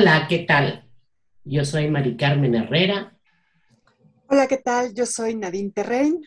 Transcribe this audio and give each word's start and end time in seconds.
Hola, 0.00 0.26
¿qué 0.30 0.38
tal? 0.38 0.90
Yo 1.44 1.62
soy 1.62 1.90
Mari 1.90 2.16
Carmen 2.16 2.54
Herrera. 2.54 3.14
Hola, 4.28 4.48
¿qué 4.48 4.56
tal? 4.56 4.94
Yo 4.94 5.04
soy 5.04 5.34
Nadine 5.34 5.72
Terrein. 5.72 6.26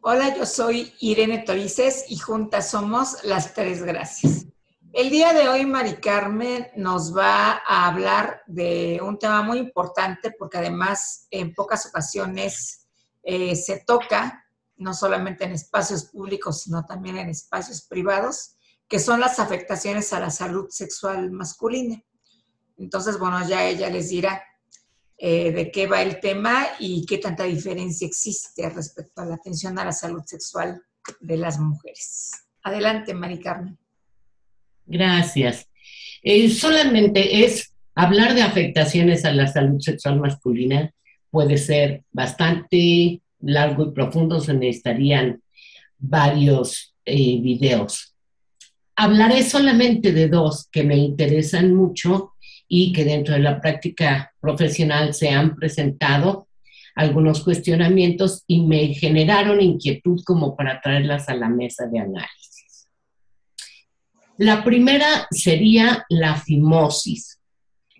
Hola, 0.00 0.34
yo 0.34 0.46
soy 0.46 0.94
Irene 1.00 1.40
Torices 1.40 2.06
y 2.08 2.16
juntas 2.16 2.70
somos 2.70 3.22
las 3.24 3.52
tres 3.52 3.82
gracias. 3.82 4.46
El 4.94 5.10
día 5.10 5.34
de 5.34 5.50
hoy, 5.50 5.66
Mari 5.66 5.96
Carmen 5.96 6.68
nos 6.76 7.14
va 7.14 7.60
a 7.66 7.88
hablar 7.88 8.40
de 8.46 9.00
un 9.02 9.18
tema 9.18 9.42
muy 9.42 9.58
importante 9.58 10.30
porque 10.38 10.56
además 10.56 11.26
en 11.30 11.52
pocas 11.52 11.84
ocasiones 11.84 12.86
eh, 13.22 13.54
se 13.54 13.84
toca, 13.86 14.46
no 14.76 14.94
solamente 14.94 15.44
en 15.44 15.52
espacios 15.52 16.06
públicos, 16.06 16.62
sino 16.62 16.86
también 16.86 17.18
en 17.18 17.28
espacios 17.28 17.82
privados, 17.86 18.56
que 18.88 18.98
son 18.98 19.20
las 19.20 19.38
afectaciones 19.40 20.10
a 20.14 20.20
la 20.20 20.30
salud 20.30 20.68
sexual 20.70 21.30
masculina. 21.30 22.02
Entonces, 22.78 23.18
bueno, 23.18 23.46
ya 23.48 23.68
ella 23.68 23.90
les 23.90 24.08
dirá 24.10 24.42
eh, 25.18 25.50
de 25.50 25.70
qué 25.70 25.86
va 25.86 26.02
el 26.02 26.20
tema 26.20 26.66
y 26.78 27.04
qué 27.04 27.18
tanta 27.18 27.44
diferencia 27.44 28.06
existe 28.06 28.68
respecto 28.70 29.20
a 29.20 29.26
la 29.26 29.34
atención 29.34 29.78
a 29.78 29.84
la 29.84 29.92
salud 29.92 30.22
sexual 30.24 30.80
de 31.20 31.36
las 31.36 31.58
mujeres. 31.58 32.30
Adelante, 32.62 33.14
Mari 33.14 33.40
Carmen. 33.40 33.76
Gracias. 34.86 35.68
Eh, 36.22 36.48
solamente 36.50 37.44
es 37.44 37.72
hablar 37.94 38.34
de 38.34 38.42
afectaciones 38.42 39.24
a 39.24 39.32
la 39.32 39.48
salud 39.48 39.80
sexual 39.80 40.20
masculina, 40.20 40.92
puede 41.30 41.58
ser 41.58 42.04
bastante 42.12 43.20
largo 43.40 43.86
y 43.86 43.90
profundo, 43.92 44.40
se 44.40 44.54
necesitarían 44.54 45.42
varios 45.98 46.94
eh, 47.04 47.40
videos. 47.40 48.14
Hablaré 48.94 49.42
solamente 49.42 50.12
de 50.12 50.28
dos 50.28 50.68
que 50.70 50.84
me 50.84 50.96
interesan 50.96 51.74
mucho 51.74 52.34
y 52.68 52.92
que 52.92 53.04
dentro 53.04 53.34
de 53.34 53.40
la 53.40 53.60
práctica 53.60 54.32
profesional 54.40 55.14
se 55.14 55.30
han 55.30 55.56
presentado 55.56 56.48
algunos 56.94 57.44
cuestionamientos 57.44 58.42
y 58.46 58.62
me 58.62 58.88
generaron 58.88 59.60
inquietud 59.60 60.20
como 60.24 60.56
para 60.56 60.80
traerlas 60.80 61.28
a 61.28 61.34
la 61.34 61.48
mesa 61.48 61.86
de 61.86 62.00
análisis. 62.00 62.88
La 64.36 64.64
primera 64.64 65.26
sería 65.30 66.04
la 66.08 66.36
fimosis. 66.36 67.40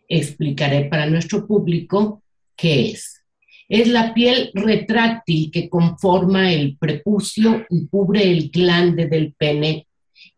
Explicaré 0.08 0.84
para 0.86 1.06
nuestro 1.06 1.46
público 1.46 2.22
qué 2.56 2.91
es. 2.91 3.22
Es 3.69 3.86
la 3.86 4.14
piel 4.14 4.50
retráctil 4.55 5.50
que 5.52 5.69
conforma 5.69 6.52
el 6.52 6.77
prepucio 6.78 7.66
y 7.70 7.86
cubre 7.86 8.22
el 8.22 8.50
glande 8.50 9.06
del 9.06 9.34
pene, 9.34 9.86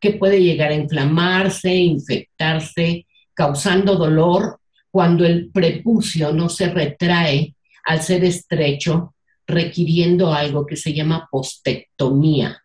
que 0.00 0.12
puede 0.12 0.42
llegar 0.42 0.70
a 0.70 0.74
inflamarse, 0.74 1.74
infectarse, 1.74 3.06
causando 3.40 3.96
dolor 3.96 4.60
cuando 4.90 5.24
el 5.24 5.50
prepucio 5.50 6.30
no 6.30 6.50
se 6.50 6.68
retrae 6.68 7.54
al 7.86 8.02
ser 8.02 8.22
estrecho, 8.22 9.14
requiriendo 9.46 10.34
algo 10.34 10.66
que 10.66 10.76
se 10.76 10.92
llama 10.92 11.26
postectomía, 11.30 12.62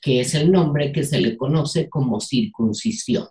que 0.00 0.20
es 0.20 0.34
el 0.34 0.50
nombre 0.50 0.92
que 0.92 1.04
se 1.04 1.20
le 1.20 1.36
conoce 1.36 1.90
como 1.90 2.22
circuncisión. 2.22 3.28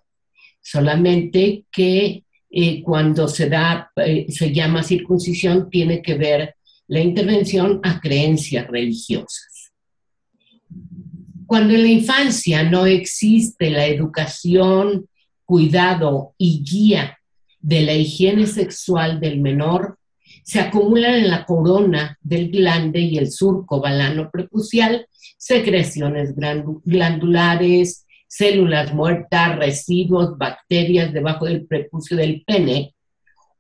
Solamente 0.61 1.65
que 1.71 2.23
eh, 2.47 2.83
cuando 2.83 3.27
se 3.27 3.49
da, 3.49 3.91
eh, 3.95 4.27
se 4.29 4.53
llama 4.53 4.83
circuncisión, 4.83 5.71
tiene 5.71 6.03
que 6.03 6.13
ver 6.13 6.57
la 6.89 6.99
intervención 6.99 7.79
a 7.81 7.99
creencias 7.99 8.67
religiosas. 8.67 9.73
Cuando 11.47 11.73
en 11.73 11.81
la 11.81 11.89
infancia 11.89 12.61
no 12.61 12.85
existe 12.85 13.71
la 13.71 13.87
educación 13.87 15.07
cuidado 15.47 16.35
y 16.37 16.63
guía 16.63 17.17
de 17.59 17.81
la 17.81 17.93
higiene 17.93 18.45
sexual 18.45 19.19
del 19.19 19.39
menor 19.39 19.97
se 20.43 20.59
acumulan 20.59 21.15
en 21.15 21.29
la 21.29 21.45
corona 21.45 22.17
del 22.21 22.51
glande 22.51 22.99
y 22.99 23.17
el 23.17 23.31
surco 23.31 23.81
balano 23.81 24.29
prepucial 24.29 25.07
secreciones 25.37 26.35
glandulares, 26.35 28.05
células 28.27 28.93
muertas, 28.93 29.57
residuos, 29.57 30.37
bacterias 30.37 31.13
debajo 31.13 31.45
del 31.45 31.65
prepucio 31.65 32.17
del 32.17 32.43
pene 32.45 32.93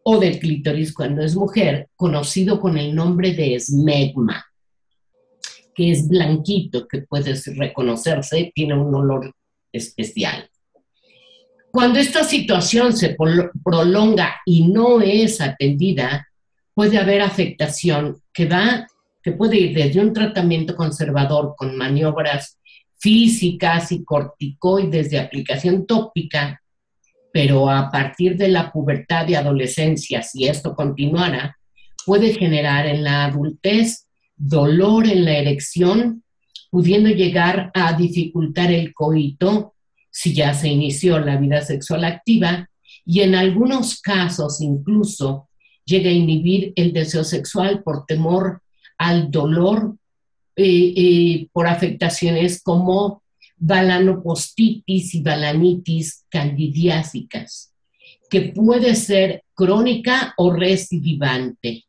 o 0.03 0.19
del 0.19 0.39
clítoris 0.39 0.93
cuando 0.93 1.21
es 1.23 1.35
mujer, 1.35 1.89
conocido 1.95 2.59
con 2.59 2.77
el 2.77 2.93
nombre 2.93 3.33
de 3.33 3.55
esmegma, 3.55 4.45
que 5.73 5.91
es 5.91 6.07
blanquito, 6.07 6.87
que 6.87 7.01
puede 7.01 7.33
reconocerse, 7.55 8.51
tiene 8.53 8.75
un 8.75 8.93
olor 8.93 9.33
especial. 9.71 10.49
Cuando 11.77 11.99
esta 11.99 12.23
situación 12.23 12.97
se 12.97 13.15
prolonga 13.63 14.37
y 14.47 14.67
no 14.67 14.99
es 14.99 15.39
atendida, 15.39 16.27
puede 16.73 16.97
haber 16.97 17.21
afectación 17.21 18.19
que 18.33 18.47
va, 18.47 18.87
que 19.21 19.33
puede 19.33 19.57
ir 19.57 19.75
desde 19.77 20.01
un 20.01 20.11
tratamiento 20.11 20.75
conservador 20.75 21.53
con 21.55 21.77
maniobras 21.77 22.57
físicas 22.97 23.91
y 23.91 24.03
corticoides 24.03 25.11
de 25.11 25.19
aplicación 25.19 25.85
tópica, 25.85 26.59
pero 27.31 27.69
a 27.69 27.91
partir 27.91 28.35
de 28.37 28.47
la 28.47 28.71
pubertad 28.71 29.27
y 29.27 29.35
adolescencia, 29.35 30.23
si 30.23 30.47
esto 30.47 30.73
continuara, 30.73 31.59
puede 32.07 32.33
generar 32.33 32.87
en 32.87 33.03
la 33.03 33.25
adultez 33.25 34.07
dolor 34.35 35.05
en 35.05 35.25
la 35.25 35.37
erección, 35.37 36.23
pudiendo 36.71 37.09
llegar 37.09 37.69
a 37.75 37.93
dificultar 37.93 38.71
el 38.71 38.95
coito 38.95 39.75
si 40.17 40.33
ya 40.33 40.51
se 40.55 40.67
inició 40.67 41.19
la 41.19 41.37
vida 41.37 41.61
sexual 41.61 42.03
activa 42.03 42.67
y 43.05 43.21
en 43.21 43.35
algunos 43.35 44.01
casos 44.01 44.61
incluso 44.61 45.47
llega 45.85 46.09
a 46.09 46.13
inhibir 46.13 46.73
el 46.75 46.91
deseo 46.91 47.23
sexual 47.23 47.83
por 47.83 48.07
temor 48.07 48.63
al 48.97 49.29
dolor 49.29 49.95
eh, 50.55 50.93
eh, 50.97 51.47
por 51.53 51.67
afectaciones 51.67 52.63
como 52.63 53.21
balanopostitis 53.57 55.13
y 55.13 55.21
balanitis 55.21 56.25
candidiásicas, 56.29 57.71
que 58.27 58.41
puede 58.41 58.95
ser 58.95 59.43
crónica 59.53 60.33
o 60.35 60.51
recidivante 60.51 61.85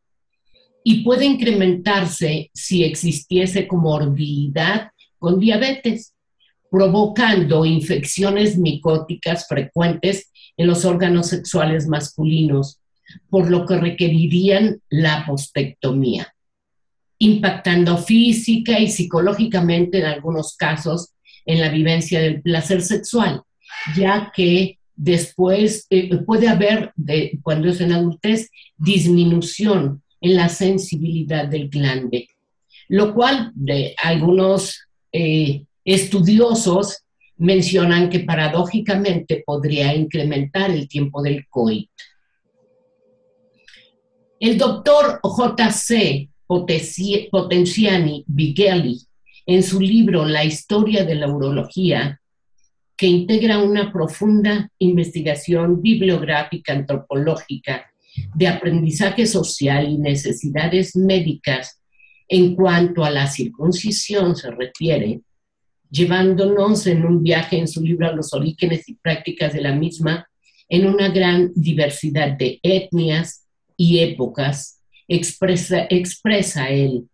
y 0.85 1.03
puede 1.03 1.25
incrementarse 1.25 2.51
si 2.53 2.85
existiese 2.85 3.67
comorbilidad 3.67 4.91
con 5.19 5.41
diabetes 5.41 6.13
provocando 6.71 7.65
infecciones 7.65 8.59
micóticas 8.59 9.47
frecuentes 9.49 10.31
en 10.57 10.67
los 10.67 10.85
órganos 10.85 11.29
sexuales 11.29 11.87
masculinos, 11.87 12.81
por 13.31 13.51
lo 13.51 13.65
que 13.67 13.79
requerirían 13.79 14.81
la 14.91 15.25
postectomía, 15.27 16.35
impactando 17.19 17.97
física 17.97 18.79
y 18.79 18.89
psicológicamente 18.89 19.99
en 19.99 20.07
algunos 20.07 20.57
casos 20.57 21.15
en 21.47 21.61
la 21.61 21.71
vivencia 21.71 22.21
del 22.21 22.43
placer 22.43 22.83
sexual, 22.83 23.43
ya 23.97 24.31
que 24.35 24.79
después 24.95 25.87
eh, 25.91 26.15
puede 26.19 26.49
haber, 26.49 26.93
cuando 27.43 27.69
es 27.69 27.81
en 27.81 27.93
adultez, 27.93 28.51
disminución 28.77 30.03
en 30.21 30.37
la 30.37 30.49
sensibilidad 30.49 31.47
del 31.47 31.69
glande, 31.69 32.29
lo 32.89 33.15
cual 33.15 33.53
de 33.55 33.95
algunos 34.03 34.81
eh, 35.13 35.65
Estudiosos 35.91 37.07
mencionan 37.39 38.11
que 38.11 38.21
paradójicamente 38.21 39.43
podría 39.47 39.95
incrementar 39.95 40.71
el 40.71 40.87
tiempo 40.87 41.23
del 41.23 41.49
COIT. 41.49 41.89
El 44.39 44.59
doctor 44.59 45.19
J.C. 45.23 46.29
Potenziani 46.47 48.23
Vigeli, 48.27 49.01
en 49.47 49.63
su 49.63 49.81
libro 49.81 50.27
La 50.27 50.45
historia 50.45 51.07
de 51.07 51.15
la 51.15 51.27
urología, 51.27 52.21
que 52.95 53.07
integra 53.07 53.57
una 53.57 53.91
profunda 53.91 54.71
investigación 54.79 55.81
bibliográfica 55.81 56.75
antropológica 56.75 57.91
de 58.35 58.47
aprendizaje 58.47 59.25
social 59.25 59.89
y 59.89 59.97
necesidades 59.97 60.95
médicas 60.97 61.81
en 62.29 62.55
cuanto 62.55 63.07
a 63.07 63.11
la 63.11 63.27
circuncisión 63.27 64.37
se 64.37 64.51
refiere, 64.51 65.23
llevándonos 65.91 66.87
en 66.87 67.05
un 67.05 67.23
viaje 67.23 67.59
en 67.59 67.69
su 67.69 67.83
libro 67.83 68.09
a 68.09 68.13
los 68.13 68.33
orígenes 68.35 68.89
y 68.89 68.95
prácticas 68.95 69.53
de 69.53 69.61
la 69.61 69.75
misma 69.75 70.29
en 70.69 70.87
una 70.87 71.09
gran 71.09 71.51
diversidad 71.55 72.33
de 72.37 72.61
etnias 72.63 73.47
y 73.77 74.01
épocas, 74.01 74.83
expresa, 75.09 76.69
él. 76.69 77.09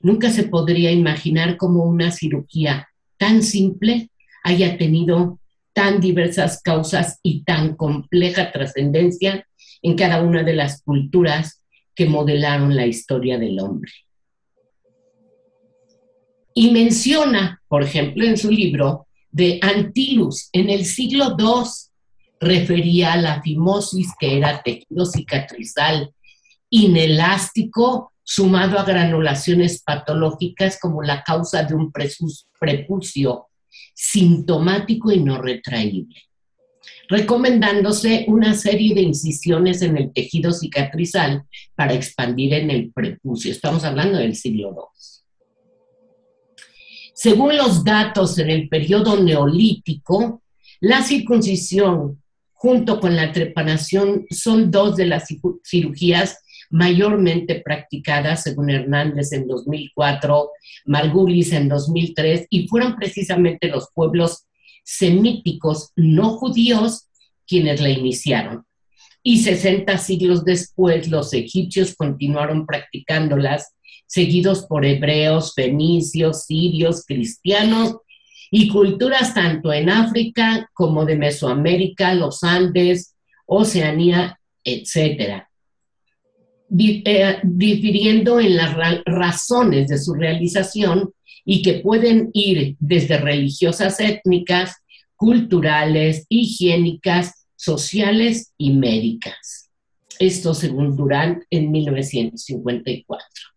Nunca 0.00 0.30
se 0.30 0.44
podría 0.44 0.90
imaginar 0.90 1.56
cómo 1.56 1.84
una 1.84 2.10
cirugía 2.10 2.88
tan 3.18 3.42
simple 3.42 4.10
haya 4.42 4.78
tenido 4.78 5.38
tan 5.72 6.00
diversas 6.00 6.62
causas 6.62 7.18
y 7.22 7.42
tan 7.42 7.76
compleja 7.76 8.52
trascendencia 8.52 9.46
en 9.82 9.96
cada 9.96 10.22
una 10.22 10.42
de 10.42 10.54
las 10.54 10.82
culturas 10.82 11.62
que 11.94 12.06
modelaron 12.06 12.74
la 12.74 12.86
historia 12.86 13.38
del 13.38 13.58
hombre. 13.60 13.90
Y 16.54 16.70
menciona, 16.70 17.60
por 17.68 17.82
ejemplo, 17.82 18.24
en 18.24 18.38
su 18.38 18.50
libro, 18.50 19.08
de 19.30 19.58
Antilus 19.60 20.48
en 20.52 20.70
el 20.70 20.84
siglo 20.84 21.34
II, 21.36 21.64
refería 22.38 23.14
a 23.14 23.16
la 23.16 23.42
fimosis, 23.42 24.12
que 24.18 24.36
era 24.38 24.62
tejido 24.62 25.04
cicatrizal 25.04 26.14
inelástico 26.70 28.12
sumado 28.22 28.78
a 28.78 28.84
granulaciones 28.84 29.82
patológicas 29.82 30.78
como 30.80 31.02
la 31.02 31.22
causa 31.22 31.62
de 31.62 31.74
un 31.74 31.92
prepucio 31.92 33.48
sintomático 33.94 35.12
y 35.12 35.20
no 35.20 35.40
retraíble, 35.40 36.22
recomendándose 37.08 38.24
una 38.28 38.54
serie 38.54 38.94
de 38.94 39.02
incisiones 39.02 39.82
en 39.82 39.96
el 39.96 40.12
tejido 40.12 40.52
cicatrizal 40.52 41.44
para 41.74 41.94
expandir 41.94 42.54
en 42.54 42.70
el 42.70 42.92
prepucio. 42.92 43.52
Estamos 43.52 43.84
hablando 43.84 44.18
del 44.18 44.34
siglo 44.34 44.70
II. 44.70 45.13
Según 47.14 47.56
los 47.56 47.84
datos 47.84 48.38
en 48.38 48.50
el 48.50 48.68
periodo 48.68 49.20
neolítico, 49.20 50.42
la 50.80 51.02
circuncisión 51.02 52.20
junto 52.52 52.98
con 52.98 53.14
la 53.14 53.30
trepanación 53.30 54.26
son 54.30 54.70
dos 54.70 54.96
de 54.96 55.06
las 55.06 55.28
cirugías 55.64 56.38
mayormente 56.70 57.62
practicadas, 57.64 58.42
según 58.42 58.70
Hernández 58.70 59.32
en 59.32 59.46
2004, 59.46 60.50
Margulis 60.86 61.52
en 61.52 61.68
2003, 61.68 62.46
y 62.50 62.66
fueron 62.66 62.96
precisamente 62.96 63.68
los 63.68 63.88
pueblos 63.94 64.46
semíticos 64.82 65.92
no 65.94 66.30
judíos 66.30 67.08
quienes 67.46 67.80
la 67.80 67.90
iniciaron. 67.90 68.64
Y 69.22 69.38
60 69.42 69.96
siglos 69.98 70.44
después 70.44 71.08
los 71.08 71.32
egipcios 71.32 71.94
continuaron 71.94 72.66
practicándolas, 72.66 73.74
seguidos 74.06 74.66
por 74.66 74.84
hebreos, 74.84 75.54
fenicios, 75.54 76.44
sirios, 76.44 77.04
cristianos 77.04 77.96
y 78.50 78.68
culturas 78.68 79.34
tanto 79.34 79.72
en 79.72 79.90
África 79.90 80.70
como 80.74 81.04
de 81.04 81.16
Mesoamérica, 81.16 82.14
los 82.14 82.42
Andes, 82.44 83.14
Oceanía, 83.46 84.38
etcétera. 84.62 85.50
Eh, 86.76 87.38
difiriendo 87.44 88.40
en 88.40 88.56
las 88.56 88.74
razones 89.04 89.88
de 89.88 89.98
su 89.98 90.14
realización 90.14 91.12
y 91.44 91.62
que 91.62 91.74
pueden 91.74 92.30
ir 92.32 92.76
desde 92.80 93.18
religiosas 93.18 94.00
étnicas, 94.00 94.76
culturales, 95.14 96.26
higiénicas, 96.28 97.46
sociales 97.54 98.52
y 98.58 98.72
médicas. 98.72 99.70
Esto 100.18 100.54
según 100.54 100.96
Durant 100.96 101.44
en 101.50 101.70
1954. 101.70 103.53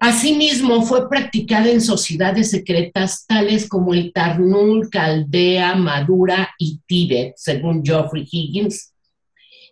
Asimismo, 0.00 0.82
fue 0.82 1.08
practicada 1.08 1.70
en 1.70 1.80
sociedades 1.80 2.50
secretas 2.50 3.26
tales 3.26 3.68
como 3.68 3.94
el 3.94 4.12
Tarnul, 4.12 4.90
Caldea, 4.90 5.74
Madura 5.74 6.50
y 6.56 6.80
Tíbet, 6.86 7.34
según 7.36 7.84
Geoffrey 7.84 8.26
Higgins, 8.30 8.92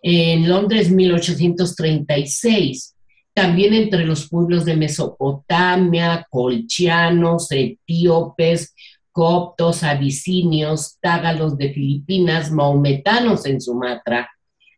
en 0.03 0.49
Londres 0.49 0.91
1836, 0.91 2.95
también 3.33 3.73
entre 3.73 4.05
los 4.05 4.27
pueblos 4.27 4.65
de 4.65 4.75
Mesopotamia, 4.75 6.27
colchianos, 6.29 7.47
etíopes, 7.51 8.75
coptos, 9.11 9.83
abisinios, 9.83 10.97
tágalos 10.99 11.57
de 11.57 11.73
Filipinas, 11.73 12.51
maometanos 12.51 13.45
en 13.45 13.61
Sumatra, 13.61 14.29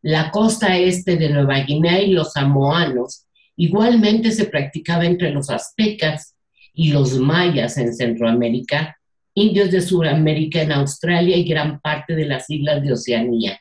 la 0.02 0.32
costa 0.32 0.78
este 0.78 1.18
de 1.18 1.30
Nueva 1.30 1.60
Guinea 1.60 2.02
y 2.02 2.12
los 2.12 2.34
samoanos. 2.34 3.26
Igualmente 3.62 4.32
se 4.32 4.46
practicaba 4.46 5.06
entre 5.06 5.32
los 5.32 5.50
aztecas 5.50 6.34
y 6.74 6.94
los 6.94 7.20
mayas 7.20 7.78
en 7.78 7.94
Centroamérica, 7.94 8.98
indios 9.34 9.70
de 9.72 9.82
Sudamérica 9.82 10.62
en 10.62 10.72
Australia 10.72 11.36
y 11.36 11.44
gran 11.44 11.82
parte 11.82 12.16
de 12.16 12.26
las 12.26 12.50
islas 12.50 12.82
de 12.82 12.94
Oceanía. 12.94 13.60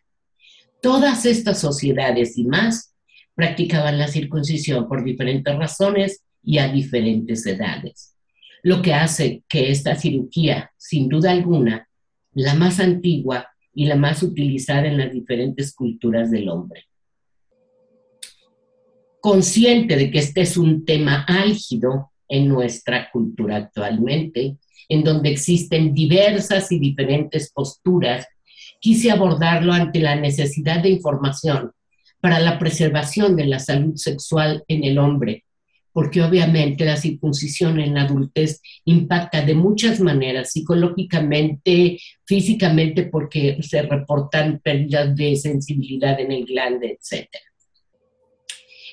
Todas 0.81 1.27
estas 1.27 1.59
sociedades 1.59 2.39
y 2.39 2.45
más 2.45 2.95
practicaban 3.35 3.99
la 3.99 4.06
circuncisión 4.06 4.87
por 4.87 5.03
diferentes 5.03 5.53
razones 5.56 6.23
y 6.45 6.59
a 6.59 6.69
diferentes 6.69 7.45
edades, 7.45 8.15
lo 8.62 8.81
que 8.83 8.95
hace 8.95 9.43
que 9.49 9.73
esta 9.73 9.97
cirugía, 9.97 10.71
sin 10.77 11.09
duda 11.09 11.33
alguna, 11.33 11.89
la 12.35 12.55
más 12.55 12.79
antigua 12.79 13.49
y 13.75 13.87
la 13.87 13.97
más 13.97 14.23
utilizada 14.23 14.87
en 14.87 14.97
las 14.97 15.12
diferentes 15.12 15.75
culturas 15.75 16.31
del 16.31 16.49
hombre. 16.50 16.85
Consciente 19.20 19.97
de 19.97 20.11
que 20.11 20.19
este 20.19 20.43
es 20.43 20.56
un 20.56 20.85
tema 20.85 21.25
álgido 21.26 22.12
en 22.29 22.49
nuestra 22.49 23.11
cultura 23.11 23.56
actualmente, 23.56 24.56
en 24.88 25.05
donde 25.05 25.31
existen 25.31 25.93
diversas 25.93 26.70
y 26.73 26.79
diferentes 26.79 27.53
posturas 27.53 28.26
quise 28.81 29.11
abordarlo 29.11 29.73
ante 29.73 30.00
la 30.00 30.17
necesidad 30.17 30.82
de 30.82 30.91
información 30.91 31.73
para 32.20 32.41
la 32.41 32.59
preservación 32.59 33.37
de 33.37 33.47
la 33.47 33.59
salud 33.59 33.97
sexual 33.97 34.65
en 34.69 34.85
el 34.85 34.99
hombre, 34.99 35.44
porque 35.93 36.23
obviamente 36.23 36.85
la 36.85 36.97
circuncisión 36.97 37.81
en 37.81 37.94
la 37.94 38.03
adultez 38.03 38.61
impacta 38.85 39.43
de 39.43 39.55
muchas 39.55 40.00
maneras, 40.00 40.53
psicológicamente, 40.53 41.99
físicamente, 42.25 43.05
porque 43.05 43.59
se 43.62 43.82
reportan 43.82 44.61
pérdidas 44.61 45.14
de 45.14 45.37
sensibilidad 45.37 46.19
en 46.21 46.32
el 46.32 46.44
glande, 46.44 46.99
etc. 47.00 47.29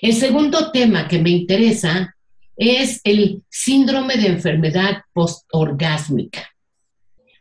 El 0.06 0.14
segundo 0.14 0.72
tema 0.72 1.08
que 1.08 1.18
me 1.18 1.32
interesa 1.32 2.16
es 2.56 3.02
el 3.04 3.42
síndrome 3.50 4.18
de 4.18 4.28
enfermedad 4.28 5.02
postorgásmica 5.12 6.48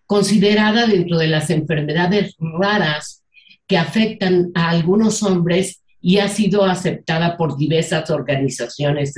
considerada 0.06 0.86
dentro 0.86 1.18
de 1.18 1.26
las 1.26 1.50
enfermedades 1.50 2.34
raras 2.38 3.22
que 3.66 3.76
afectan 3.76 4.50
a 4.54 4.70
algunos 4.70 5.22
hombres 5.22 5.82
y 6.00 6.20
ha 6.20 6.28
sido 6.28 6.64
aceptada 6.64 7.36
por 7.36 7.58
diversas 7.58 8.08
organizaciones 8.08 9.12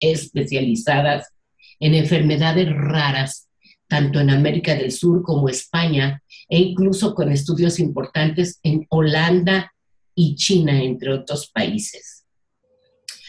especializadas 0.00 1.28
en 1.78 1.94
enfermedades 1.94 2.68
raras, 2.68 3.48
tanto 3.86 4.18
en 4.18 4.30
América 4.30 4.74
del 4.74 4.90
Sur 4.90 5.22
como 5.22 5.48
España, 5.48 6.20
e 6.48 6.58
incluso 6.58 7.14
con 7.14 7.30
estudios 7.30 7.78
importantes 7.78 8.58
en 8.64 8.84
Holanda 8.88 9.72
y 10.16 10.34
China, 10.34 10.82
entre 10.82 11.12
otros 11.12 11.48
países. 11.48 12.21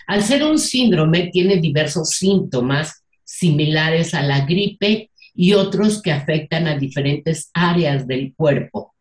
Al 0.08 0.24
ser 0.24 0.44
un 0.44 0.60
síndrome, 0.60 1.30
tiene 1.32 1.58
diversos 1.58 2.10
síntomas 2.10 3.04
similares 3.24 4.14
a 4.14 4.22
la 4.22 4.46
gripe 4.46 5.10
y 5.36 5.54
otros 5.54 6.02
que 6.02 6.12
afectan 6.12 6.68
a 6.68 6.78
diferentes 6.78 7.50
áreas 7.54 8.06
del 8.06 8.34
cuerpo 8.36 8.94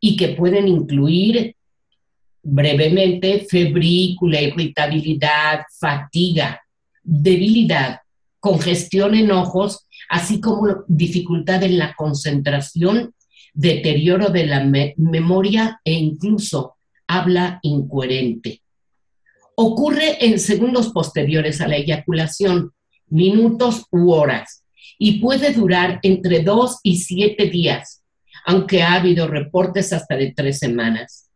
y 0.00 0.16
que 0.16 0.28
pueden 0.28 0.68
incluir 0.68 1.56
brevemente 2.42 3.46
febrícula, 3.48 4.40
irritabilidad, 4.40 5.62
fatiga, 5.78 6.60
debilidad, 7.02 8.00
congestión 8.40 9.14
en 9.14 9.30
ojos, 9.30 9.86
así 10.08 10.40
como 10.40 10.84
dificultad 10.86 11.62
en 11.62 11.78
la 11.78 11.94
concentración, 11.94 13.14
deterioro 13.54 14.28
de 14.28 14.46
la 14.46 14.64
memoria 14.96 15.80
e 15.84 15.92
incluso 15.92 16.76
habla 17.06 17.58
incoherente. 17.62 18.62
Ocurre 19.60 20.24
en 20.24 20.38
segundos 20.38 20.90
posteriores 20.90 21.60
a 21.60 21.66
la 21.66 21.74
eyaculación, 21.74 22.74
minutos 23.08 23.86
u 23.90 24.12
horas, 24.12 24.62
y 25.00 25.18
puede 25.18 25.52
durar 25.52 25.98
entre 26.04 26.44
dos 26.44 26.78
y 26.84 26.98
siete 26.98 27.50
días, 27.50 28.04
aunque 28.46 28.84
ha 28.84 28.92
habido 28.92 29.26
reportes 29.26 29.92
hasta 29.92 30.14
de 30.14 30.32
tres 30.32 30.60
semanas. 30.60 31.28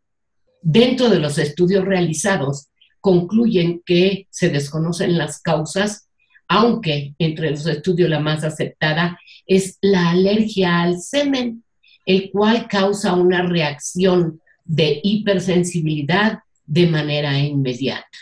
Dentro 0.61 1.11
de 1.11 1.19
los 1.19 1.37
estudios 1.37 1.85
realizados, 1.85 2.69
concluyen 3.01 3.83
que 3.85 4.29
se 4.31 4.51
desconocen 4.51 5.19
las 5.19 5.43
causas, 5.43 6.09
aunque 6.47 7.17
entre 7.19 7.51
los 7.51 7.67
estudios 7.67 8.09
la 8.09 8.21
más 8.21 8.45
aceptada 8.45 9.19
es 9.49 9.79
la 9.81 10.11
alergia 10.11 10.83
al 10.83 11.01
semen, 11.01 11.65
el 12.07 12.31
cual 12.31 12.69
causa 12.69 13.15
una 13.15 13.43
reacción 13.43 14.41
de 14.65 15.01
hipersensibilidad 15.03 16.39
de 16.73 16.87
manera 16.87 17.39
inmediata. 17.39 18.19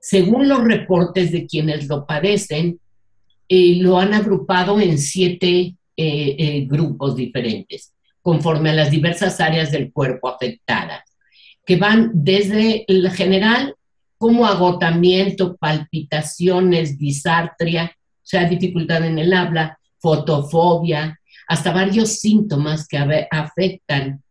Según 0.00 0.48
los 0.48 0.64
reportes 0.64 1.30
de 1.30 1.46
quienes 1.46 1.86
lo 1.86 2.06
padecen, 2.06 2.80
eh, 3.46 3.76
lo 3.76 3.98
han 3.98 4.14
agrupado 4.14 4.80
en 4.80 4.96
siete 4.96 5.50
eh, 5.50 5.76
eh, 5.96 6.66
grupos 6.66 7.14
diferentes, 7.14 7.92
conforme 8.22 8.70
a 8.70 8.74
las 8.74 8.90
diversas 8.90 9.38
áreas 9.38 9.70
del 9.70 9.92
cuerpo 9.92 10.30
afectadas, 10.30 11.02
que 11.66 11.76
van 11.76 12.10
desde 12.14 12.86
el 12.88 13.10
general 13.10 13.74
como 14.16 14.46
agotamiento, 14.46 15.56
palpitaciones, 15.56 16.96
disartria, 16.96 17.92
o 17.94 18.20
sea, 18.22 18.48
dificultad 18.48 19.04
en 19.04 19.18
el 19.18 19.34
habla, 19.34 19.78
fotofobia, 19.98 21.20
hasta 21.48 21.70
varios 21.70 22.18
síntomas 22.18 22.88
que 22.88 22.96
afectan 23.30 24.22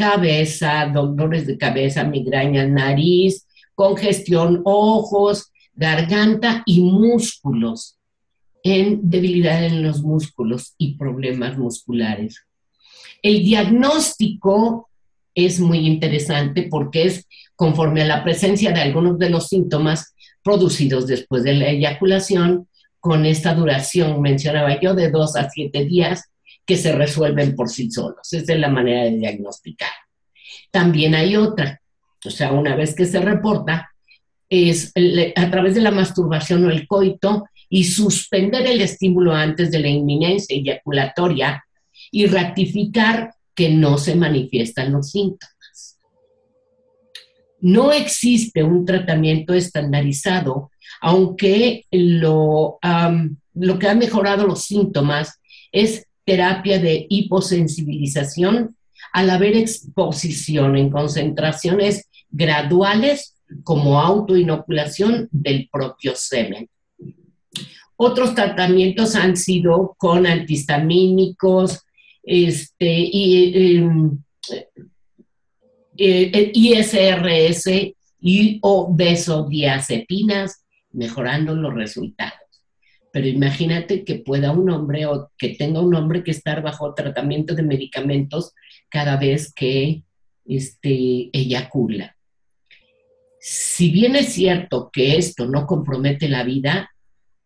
cabeza, 0.00 0.90
dolores 0.90 1.46
de 1.46 1.58
cabeza, 1.58 2.04
migraña, 2.04 2.66
nariz, 2.66 3.46
congestión, 3.74 4.62
ojos, 4.64 5.52
garganta 5.74 6.62
y 6.64 6.80
músculos 6.80 7.98
en 8.62 9.10
debilidad 9.10 9.62
en 9.62 9.82
los 9.82 10.00
músculos 10.00 10.74
y 10.78 10.94
problemas 10.94 11.58
musculares. 11.58 12.42
El 13.22 13.44
diagnóstico 13.44 14.88
es 15.34 15.60
muy 15.60 15.86
interesante 15.86 16.66
porque 16.70 17.04
es 17.04 17.26
conforme 17.54 18.00
a 18.00 18.06
la 18.06 18.24
presencia 18.24 18.72
de 18.72 18.80
algunos 18.80 19.18
de 19.18 19.28
los 19.28 19.48
síntomas 19.48 20.14
producidos 20.42 21.06
después 21.06 21.42
de 21.42 21.52
la 21.52 21.68
eyaculación, 21.68 22.68
con 23.00 23.26
esta 23.26 23.54
duración, 23.54 24.22
mencionaba 24.22 24.80
yo, 24.80 24.94
de 24.94 25.10
dos 25.10 25.36
a 25.36 25.50
siete 25.50 25.84
días, 25.84 26.29
que 26.70 26.76
se 26.76 26.92
resuelven 26.92 27.56
por 27.56 27.68
sí 27.68 27.90
solos. 27.90 28.32
Esa 28.32 28.52
es 28.52 28.60
la 28.60 28.68
manera 28.68 29.02
de 29.02 29.16
diagnosticar. 29.16 29.90
También 30.70 31.16
hay 31.16 31.34
otra, 31.34 31.82
o 32.24 32.30
sea, 32.30 32.52
una 32.52 32.76
vez 32.76 32.94
que 32.94 33.06
se 33.06 33.20
reporta, 33.20 33.90
es 34.48 34.92
a 35.34 35.50
través 35.50 35.74
de 35.74 35.80
la 35.80 35.90
masturbación 35.90 36.64
o 36.64 36.70
el 36.70 36.86
coito 36.86 37.46
y 37.68 37.82
suspender 37.82 38.68
el 38.68 38.82
estímulo 38.82 39.34
antes 39.34 39.72
de 39.72 39.80
la 39.80 39.88
inminencia 39.88 40.56
eyaculatoria 40.56 41.64
y 42.12 42.26
ratificar 42.26 43.34
que 43.52 43.70
no 43.70 43.98
se 43.98 44.14
manifiestan 44.14 44.92
los 44.92 45.10
síntomas. 45.10 45.98
No 47.60 47.90
existe 47.90 48.62
un 48.62 48.86
tratamiento 48.86 49.54
estandarizado, 49.54 50.70
aunque 51.00 51.86
lo, 51.90 52.78
lo 53.54 53.78
que 53.80 53.88
ha 53.88 53.94
mejorado 53.96 54.46
los 54.46 54.62
síntomas 54.66 55.40
es 55.72 56.06
terapia 56.30 56.78
de 56.78 57.06
hiposensibilización 57.08 58.76
al 59.12 59.30
haber 59.30 59.56
exposición 59.56 60.76
en 60.76 60.88
concentraciones 60.88 62.08
graduales 62.30 63.34
como 63.64 63.98
autoinoculación 63.98 65.28
del 65.32 65.68
propio 65.72 66.14
semen. 66.14 66.68
Otros 67.96 68.36
tratamientos 68.36 69.16
han 69.16 69.36
sido 69.36 69.96
con 69.98 70.24
antihistamínicos 70.24 71.80
este, 72.22 73.76
em, 73.76 74.16
eh, 75.98 76.30
eh, 76.32 76.52
ISRS 76.54 77.92
y 78.20 78.60
o 78.62 78.94
besodiazepinas, 78.94 80.64
mejorando 80.92 81.56
los 81.56 81.74
resultados. 81.74 82.39
Pero 83.12 83.26
imagínate 83.26 84.04
que 84.04 84.16
pueda 84.16 84.52
un 84.52 84.70
hombre 84.70 85.06
o 85.06 85.30
que 85.36 85.50
tenga 85.50 85.80
un 85.80 85.94
hombre 85.94 86.22
que 86.22 86.30
estar 86.30 86.62
bajo 86.62 86.94
tratamiento 86.94 87.54
de 87.54 87.62
medicamentos 87.62 88.52
cada 88.88 89.16
vez 89.16 89.52
que 89.52 90.04
este, 90.46 91.30
eyacula. 91.32 92.16
Si 93.40 93.90
bien 93.90 94.16
es 94.16 94.32
cierto 94.34 94.90
que 94.92 95.16
esto 95.16 95.46
no 95.46 95.66
compromete 95.66 96.28
la 96.28 96.44
vida, 96.44 96.90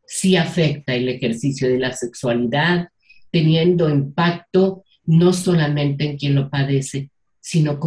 sí 0.06 0.37
afecta 0.37 0.94
el 0.94 1.09
ejercicio 1.09 1.68
de 1.68 1.78
la 1.78 1.92
sexualidad, 1.92 2.88
teniendo 3.30 3.88
impacto 3.88 4.85
no 5.06 5.33
solamente 5.33 6.04
en 6.04 6.16
quien 6.16 6.35
lo 6.35 6.50
padece, 6.50 7.11
sino 7.40 7.78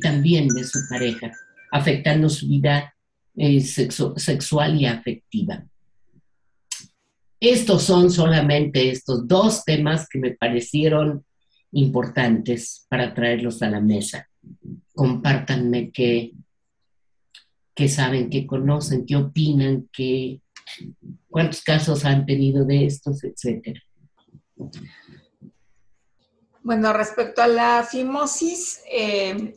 también 0.00 0.48
de 0.48 0.64
su 0.64 0.78
pareja, 0.88 1.32
afectando 1.70 2.28
su 2.28 2.48
vida 2.48 2.94
eh, 3.36 3.60
sexual 3.60 4.80
y 4.80 4.86
afectiva. 4.86 5.64
Estos 7.48 7.84
son 7.84 8.10
solamente 8.10 8.90
estos 8.90 9.28
dos 9.28 9.64
temas 9.64 10.08
que 10.08 10.18
me 10.18 10.32
parecieron 10.32 11.24
importantes 11.70 12.84
para 12.90 13.14
traerlos 13.14 13.62
a 13.62 13.70
la 13.70 13.80
mesa. 13.80 14.28
Compártanme 14.92 15.92
qué, 15.92 16.32
saben, 17.88 18.30
qué 18.30 18.48
conocen, 18.48 19.06
qué 19.06 19.14
opinan, 19.14 19.88
qué, 19.92 20.40
cuántos 21.28 21.62
casos 21.62 22.04
han 22.04 22.26
tenido 22.26 22.64
de 22.64 22.84
estos, 22.84 23.22
etcétera. 23.22 23.80
Bueno, 26.64 26.92
respecto 26.92 27.42
a 27.42 27.46
la 27.46 27.86
fimosis, 27.88 28.80
eh, 28.90 29.56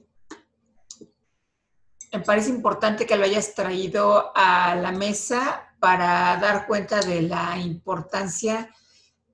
me 2.13 2.19
parece 2.19 2.51
importante 2.51 3.07
que 3.07 3.17
lo 3.17 3.23
hayas 3.23 3.55
traído 3.55 4.31
a 4.35 4.75
la 4.75 4.91
mesa 4.91 5.65
para 5.79 6.37
dar 6.37 6.67
cuenta 6.67 6.99
de 7.01 7.21
la 7.21 7.57
importancia 7.57 8.69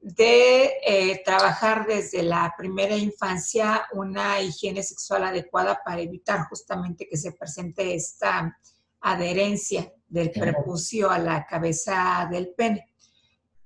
de 0.05 0.73
eh, 0.85 1.23
trabajar 1.25 1.87
desde 1.87 2.21
la 2.21 2.53
primera 2.55 2.95
infancia 2.95 3.87
una 3.93 4.39
higiene 4.39 4.83
sexual 4.83 5.23
adecuada 5.23 5.81
para 5.83 5.99
evitar 5.99 6.47
justamente 6.47 7.07
que 7.09 7.17
se 7.17 7.31
presente 7.31 7.95
esta 7.95 8.55
adherencia 9.01 9.91
del 10.07 10.29
prepucio 10.29 11.09
a 11.09 11.17
la 11.17 11.47
cabeza 11.47 12.27
del 12.29 12.53
pene. 12.55 12.87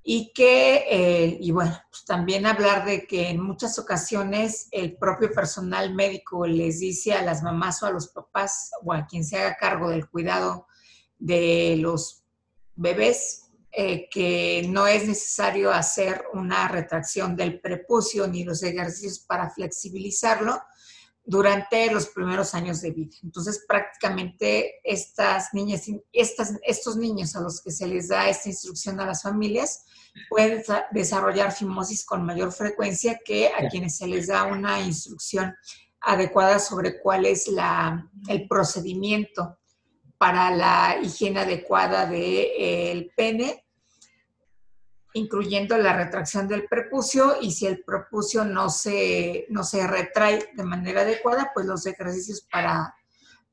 Y 0.01 0.31
que, 0.31 0.85
eh, 0.89 1.37
y 1.41 1.51
bueno, 1.51 1.77
pues 1.91 2.05
también 2.05 2.45
hablar 2.45 2.85
de 2.85 3.05
que 3.05 3.29
en 3.29 3.41
muchas 3.41 3.77
ocasiones 3.77 4.69
el 4.71 4.95
propio 4.95 5.33
personal 5.33 5.93
médico 5.93 6.47
les 6.47 6.79
dice 6.79 7.11
a 7.11 7.21
las 7.21 7.43
mamás 7.43 7.83
o 7.83 7.85
a 7.85 7.91
los 7.91 8.07
papás 8.07 8.71
o 8.81 8.93
a 8.93 9.05
quien 9.05 9.25
se 9.25 9.37
haga 9.37 9.57
cargo 9.57 9.89
del 9.89 10.09
cuidado 10.09 10.67
de 11.17 11.75
los 11.79 12.18
bebés 12.79 13.49
eh, 13.71 14.09
que 14.09 14.65
no 14.67 14.87
es 14.87 15.07
necesario 15.07 15.71
hacer 15.71 16.23
una 16.33 16.67
retracción 16.67 17.35
del 17.35 17.61
prepucio 17.61 18.27
ni 18.27 18.43
los 18.43 18.63
ejercicios 18.63 19.19
para 19.19 19.49
flexibilizarlo, 19.51 20.59
durante 21.29 21.91
los 21.91 22.07
primeros 22.07 22.55
años 22.55 22.81
de 22.81 22.89
vida. 22.89 23.15
Entonces, 23.21 23.63
prácticamente 23.67 24.79
estas 24.83 25.53
niñas, 25.53 25.83
estas, 26.11 26.55
estos 26.63 26.97
niños 26.97 27.35
a 27.35 27.41
los 27.41 27.61
que 27.61 27.69
se 27.69 27.85
les 27.85 28.07
da 28.07 28.27
esta 28.27 28.49
instrucción 28.49 28.99
a 28.99 29.05
las 29.05 29.21
familias 29.21 29.85
pueden 30.27 30.63
desarrollar 30.89 31.51
fimosis 31.51 32.03
con 32.03 32.25
mayor 32.25 32.51
frecuencia 32.51 33.19
que 33.23 33.49
a 33.49 33.69
quienes 33.69 33.97
se 33.97 34.07
les 34.07 34.25
da 34.25 34.45
una 34.45 34.81
instrucción 34.81 35.53
adecuada 36.01 36.57
sobre 36.57 36.99
cuál 36.99 37.27
es 37.27 37.47
la, 37.47 38.09
el 38.27 38.47
procedimiento 38.47 39.58
para 40.19 40.51
la 40.51 40.99
higiene 41.01 41.39
adecuada 41.39 42.05
del 42.05 42.21
de, 42.21 42.91
el 42.91 43.11
pene 43.15 43.65
incluyendo 45.13 45.77
la 45.77 45.93
retracción 45.93 46.47
del 46.47 46.67
prepucio 46.67 47.37
y 47.41 47.51
si 47.51 47.65
el 47.65 47.83
prepucio 47.83 48.45
no 48.45 48.69
se, 48.69 49.47
no 49.49 49.63
se 49.63 49.87
retrae 49.87 50.51
de 50.53 50.63
manera 50.63 51.01
adecuada, 51.01 51.51
pues 51.53 51.65
los 51.65 51.85
ejercicios 51.85 52.41
para, 52.51 52.95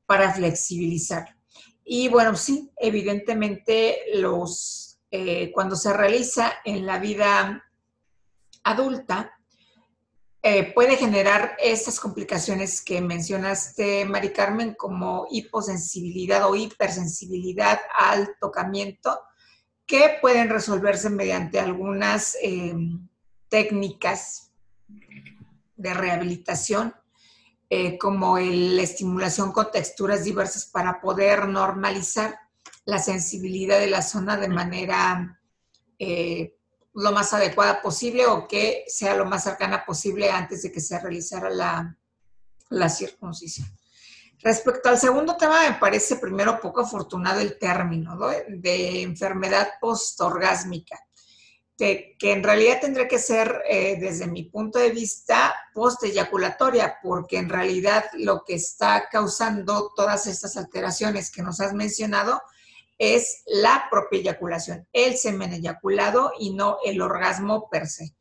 para 0.05 0.33
flexibilizar. 0.33 1.35
Y 1.83 2.09
bueno, 2.09 2.35
sí, 2.35 2.71
evidentemente 2.77 3.97
los, 4.15 4.99
eh, 5.09 5.51
cuando 5.51 5.75
se 5.75 5.93
realiza 5.93 6.53
en 6.63 6.85
la 6.85 6.99
vida 6.99 7.63
adulta, 8.63 9.31
eh, 10.43 10.71
puede 10.73 10.97
generar 10.97 11.57
estas 11.59 11.99
complicaciones 11.99 12.81
que 12.81 13.01
mencionaste, 13.01 14.05
Mari 14.05 14.31
Carmen, 14.31 14.75
como 14.75 15.27
hiposensibilidad 15.31 16.47
o 16.47 16.55
hipersensibilidad 16.55 17.79
al 17.97 18.35
tocamiento, 18.39 19.19
que 19.85 20.17
pueden 20.21 20.49
resolverse 20.49 21.09
mediante 21.09 21.59
algunas 21.59 22.37
eh, 22.41 22.75
técnicas 23.49 24.51
de 25.75 25.93
rehabilitación, 25.93 26.93
eh, 27.69 27.97
como 27.97 28.37
la 28.37 28.81
estimulación 28.81 29.51
con 29.51 29.71
texturas 29.71 30.23
diversas 30.23 30.65
para 30.65 31.01
poder 31.01 31.47
normalizar 31.47 32.39
la 32.85 32.99
sensibilidad 32.99 33.79
de 33.79 33.87
la 33.87 34.01
zona 34.01 34.37
de 34.37 34.47
manera 34.47 35.41
lo 36.97 37.11
más 37.11 37.31
adecuada 37.33 37.81
posible 37.81 38.25
o 38.25 38.47
que 38.47 38.83
sea 38.87 39.15
lo 39.15 39.25
más 39.25 39.43
cercana 39.43 39.85
posible 39.85 40.31
antes 40.31 40.63
de 40.63 40.71
que 40.71 40.81
se 40.81 40.99
realizara 40.99 41.49
la, 41.49 41.95
la 42.69 42.89
circuncisión. 42.89 43.67
Respecto 44.39 44.89
al 44.89 44.97
segundo 44.97 45.35
tema, 45.37 45.69
me 45.69 45.75
parece 45.75 46.15
primero 46.15 46.59
poco 46.59 46.81
afortunado 46.81 47.39
el 47.39 47.59
término 47.59 48.17
de 48.47 49.01
enfermedad 49.03 49.73
postorgásmica, 49.79 50.99
que, 51.77 52.15
en 52.19 52.43
realidad 52.43 52.79
tendría 52.81 53.07
que 53.07 53.19
ser, 53.19 53.61
eh, 53.69 53.97
desde 53.99 54.25
mi 54.25 54.45
punto 54.45 54.79
de 54.79 54.89
vista, 54.89 55.55
posteyaculatoria, 55.75 56.97
porque 57.03 57.37
en 57.37 57.49
realidad 57.49 58.05
lo 58.13 58.43
que 58.43 58.55
está 58.55 59.07
causando 59.11 59.93
todas 59.95 60.25
estas 60.25 60.57
alteraciones 60.57 61.29
que 61.29 61.43
nos 61.43 61.59
has 61.59 61.73
mencionado 61.73 62.41
es 62.97 63.43
la 63.45 63.87
propia 63.89 64.19
eyaculación, 64.19 64.87
el 64.91 65.17
semen 65.17 65.53
eyaculado 65.53 66.31
y 66.39 66.53
no 66.53 66.77
el 66.83 67.01
orgasmo 67.01 67.69
per 67.69 67.87
se 67.87 68.17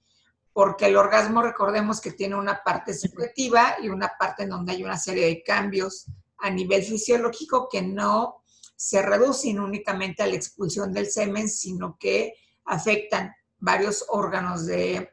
porque 0.57 0.87
el 0.87 0.97
orgasmo 0.97 1.43
recordemos 1.43 2.01
que 2.01 2.13
tiene 2.13 2.35
una 2.35 2.63
parte 2.65 2.95
subjetiva 2.95 3.77
y 3.83 3.91
una 3.91 4.13
parte 4.19 4.45
en 4.45 4.49
donde 4.49 4.73
hay 4.73 4.85
una 4.85 4.97
serie 4.97 5.27
de 5.27 5.43
cambios 5.43 6.07
a 6.39 6.49
nivel 6.49 6.83
fisiológico 6.83 7.69
que 7.71 7.83
no 7.83 8.43
se 8.75 9.03
reducen 9.03 9.61
únicamente 9.61 10.23
a 10.23 10.27
la 10.27 10.37
expulsión 10.37 10.95
del 10.95 11.11
semen, 11.11 11.51
sino 11.51 11.99
que 12.01 12.33
afectan 12.65 13.35
varios 13.59 14.07
órganos 14.09 14.65
de, 14.65 15.13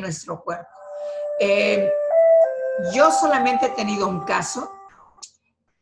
nuestro 0.00 0.42
cuerpo. 0.42 0.70
Eh, 1.38 1.92
yo 2.94 3.10
solamente 3.10 3.66
he 3.66 3.70
tenido 3.72 4.08
un 4.08 4.24
caso, 4.24 4.72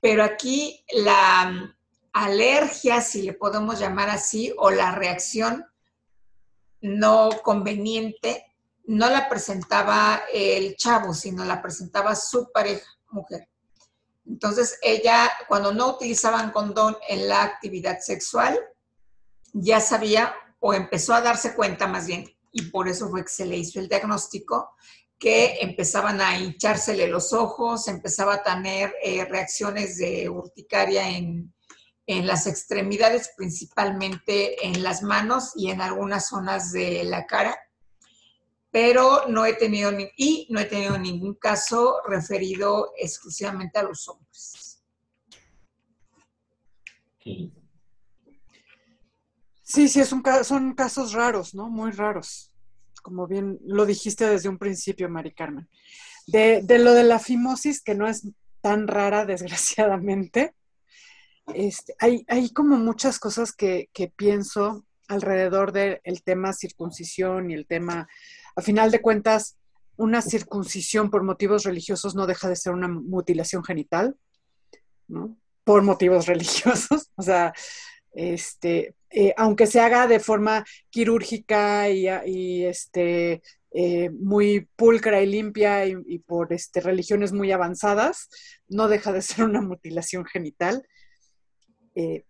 pero 0.00 0.24
aquí 0.24 0.84
la 0.94 1.75
alergia, 2.16 3.02
si 3.02 3.22
le 3.22 3.34
podemos 3.34 3.78
llamar 3.78 4.08
así, 4.08 4.52
o 4.56 4.70
la 4.70 4.92
reacción 4.92 5.66
no 6.80 7.30
conveniente 7.42 8.44
no 8.86 9.10
la 9.10 9.28
presentaba 9.28 10.22
el 10.32 10.76
chavo, 10.76 11.12
sino 11.12 11.44
la 11.44 11.60
presentaba 11.60 12.14
su 12.14 12.50
pareja, 12.52 12.86
mujer. 13.10 13.48
Entonces 14.24 14.78
ella, 14.80 15.30
cuando 15.48 15.74
no 15.74 15.90
utilizaban 15.90 16.52
condón 16.52 16.96
en 17.08 17.28
la 17.28 17.42
actividad 17.42 17.98
sexual, 18.00 18.58
ya 19.52 19.80
sabía 19.80 20.34
o 20.60 20.72
empezó 20.72 21.14
a 21.14 21.20
darse 21.20 21.54
cuenta 21.54 21.86
más 21.86 22.06
bien, 22.06 22.24
y 22.52 22.62
por 22.70 22.88
eso 22.88 23.10
fue 23.10 23.22
que 23.22 23.28
se 23.28 23.44
le 23.44 23.56
hizo 23.56 23.78
el 23.78 23.88
diagnóstico, 23.88 24.70
que 25.18 25.58
empezaban 25.60 26.20
a 26.20 26.38
hinchársele 26.38 27.08
los 27.08 27.32
ojos, 27.32 27.88
empezaba 27.88 28.34
a 28.34 28.42
tener 28.42 28.94
eh, 29.02 29.24
reacciones 29.24 29.98
de 29.98 30.28
urticaria 30.28 31.08
en, 31.10 31.52
en 32.06 32.26
las 32.26 32.46
extremidades, 32.46 33.32
principalmente 33.36 34.66
en 34.66 34.82
las 34.82 35.02
manos 35.02 35.52
y 35.56 35.70
en 35.70 35.80
algunas 35.80 36.28
zonas 36.28 36.72
de 36.72 37.04
la 37.04 37.26
cara 37.26 37.56
pero 38.76 39.26
no 39.28 39.46
he 39.46 39.54
tenido 39.54 39.90
y 40.18 40.46
no 40.50 40.60
he 40.60 40.66
tenido 40.66 40.98
ningún 40.98 41.32
caso 41.32 41.96
referido 42.06 42.92
exclusivamente 42.98 43.78
a 43.78 43.84
los 43.84 44.06
hombres. 44.06 44.82
Sí, 49.62 49.88
sí, 49.88 50.00
es 50.00 50.12
un, 50.12 50.22
son 50.44 50.74
casos 50.74 51.14
raros, 51.14 51.54
¿no? 51.54 51.68
Muy 51.70 51.90
raros, 51.90 52.52
como 53.02 53.26
bien 53.26 53.58
lo 53.64 53.86
dijiste 53.86 54.28
desde 54.28 54.48
un 54.48 54.58
principio, 54.58 55.08
Mari 55.08 55.32
Carmen. 55.32 55.68
De, 56.26 56.62
lo 56.78 56.92
de 56.92 57.04
la 57.04 57.18
fimosis, 57.18 57.82
que 57.82 57.94
no 57.94 58.06
es 58.06 58.28
tan 58.60 58.88
rara, 58.88 59.24
desgraciadamente, 59.26 60.54
este, 61.54 61.94
hay, 61.98 62.24
hay, 62.28 62.50
como 62.50 62.76
muchas 62.76 63.18
cosas 63.18 63.52
que, 63.52 63.88
pienso 64.16 64.84
alrededor 65.08 65.72
del 65.72 66.22
tema 66.24 66.52
circuncisión 66.52 67.50
y 67.50 67.54
el 67.54 67.66
tema 67.66 68.08
a 68.56 68.62
final 68.62 68.90
de 68.90 69.02
cuentas, 69.02 69.56
una 69.96 70.22
circuncisión 70.22 71.10
por 71.10 71.22
motivos 71.22 71.64
religiosos 71.64 72.14
no 72.14 72.26
deja 72.26 72.48
de 72.48 72.56
ser 72.56 72.72
una 72.72 72.88
mutilación 72.88 73.62
genital, 73.62 74.16
¿no? 75.08 75.36
Por 75.64 75.82
motivos 75.82 76.26
religiosos. 76.26 77.10
O 77.16 77.22
sea, 77.22 77.52
este, 78.12 78.94
eh, 79.10 79.34
aunque 79.36 79.66
se 79.66 79.80
haga 79.80 80.06
de 80.06 80.20
forma 80.20 80.64
quirúrgica 80.90 81.88
y, 81.90 82.64
este, 82.64 83.42
eh, 83.72 84.10
muy 84.10 84.68
pulcra 84.74 85.20
y 85.20 85.26
limpia 85.26 85.84
y, 85.86 86.18
por 86.20 86.52
este, 86.52 86.80
religiones 86.80 87.32
muy 87.32 87.52
avanzadas, 87.52 88.28
no 88.68 88.88
deja 88.88 89.12
de 89.12 89.22
ser 89.22 89.44
una 89.44 89.60
mutilación 89.60 90.24
genital. 90.24 90.86
Eh, 91.96 92.24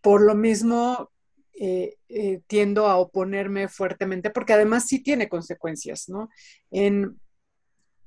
por 0.00 0.22
lo 0.22 0.34
mismo, 0.34 1.10
eh, 1.52 1.96
eh, 2.08 2.40
tiendo 2.46 2.86
a 2.86 2.96
oponerme 2.96 3.68
fuertemente, 3.68 4.30
porque 4.30 4.54
además 4.54 4.86
sí 4.86 5.00
tiene 5.00 5.28
consecuencias, 5.28 6.08
¿no? 6.08 6.30
En, 6.70 7.20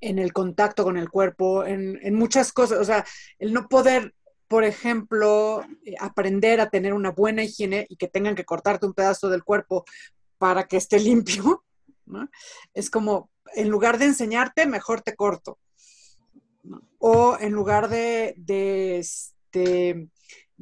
el 0.02 0.34
contacto 0.34 0.84
con 0.84 0.98
el 0.98 1.10
cuerpo, 1.10 1.64
en, 1.64 2.14
muchas 2.16 2.52
cosas, 2.52 2.80
o 2.80 2.84
sea, 2.84 3.06
el 3.40 3.54
no 3.54 3.70
poder, 3.70 4.14
por 4.50 4.66
ejemplo, 4.66 5.64
aprender 6.00 6.60
a 6.60 6.70
tener 6.70 6.94
una 6.94 7.12
buena 7.12 7.44
higiene 7.44 7.86
y 7.88 7.96
que 7.96 8.10
tengan 8.10 8.36
que 8.36 8.44
cortarte 8.44 8.86
un 8.86 8.94
pedazo 8.94 9.30
del 9.30 9.46
cuerpo 9.46 9.86
para 10.38 10.68
que 10.68 10.76
esté 10.76 11.00
limpio, 11.00 11.64
¿no? 12.06 12.28
Es 12.74 12.90
como, 12.90 13.30
en 13.56 13.70
lugar 13.70 13.98
de 13.98 14.06
enseñarte, 14.06 14.66
mejor 14.66 15.02
te 15.02 15.16
corto. 15.16 15.58
O 16.98 17.38
en 17.40 17.54
lugar 17.54 17.88
de, 17.88 18.34
de, 18.38 18.98
este, 18.98 20.10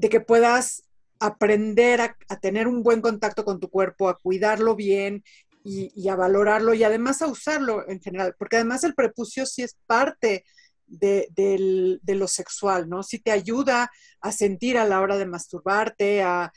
de 0.02 0.10
que 0.10 0.20
puedas 0.20 0.84
aprender 1.20 2.02
a, 2.02 2.40
tener 2.40 2.68
un 2.68 2.82
buen 2.82 3.02
contacto 3.02 3.46
con 3.46 3.60
tu 3.60 3.70
cuerpo, 3.70 4.10
a 4.10 4.18
cuidarlo 4.18 4.76
bien 4.76 5.24
y, 5.64 6.10
a 6.10 6.16
valorarlo 6.16 6.74
y 6.74 6.84
además 6.84 7.22
a 7.22 7.28
usarlo 7.28 7.88
en 7.88 8.02
general, 8.02 8.36
porque 8.40 8.56
además 8.56 8.84
el 8.84 8.96
prepucio 8.96 9.46
sí 9.46 9.62
es 9.62 9.78
parte 9.86 10.44
de, 10.88 12.00
lo 12.08 12.28
sexual, 12.28 12.90
¿no? 12.90 13.04
Sí 13.04 13.20
te 13.20 13.32
ayuda 13.32 13.92
a 14.22 14.32
sentir 14.32 14.80
a 14.80 14.86
la 14.86 15.02
hora 15.02 15.20
de 15.20 15.28
masturbarte, 15.28 16.24
a, 16.24 16.52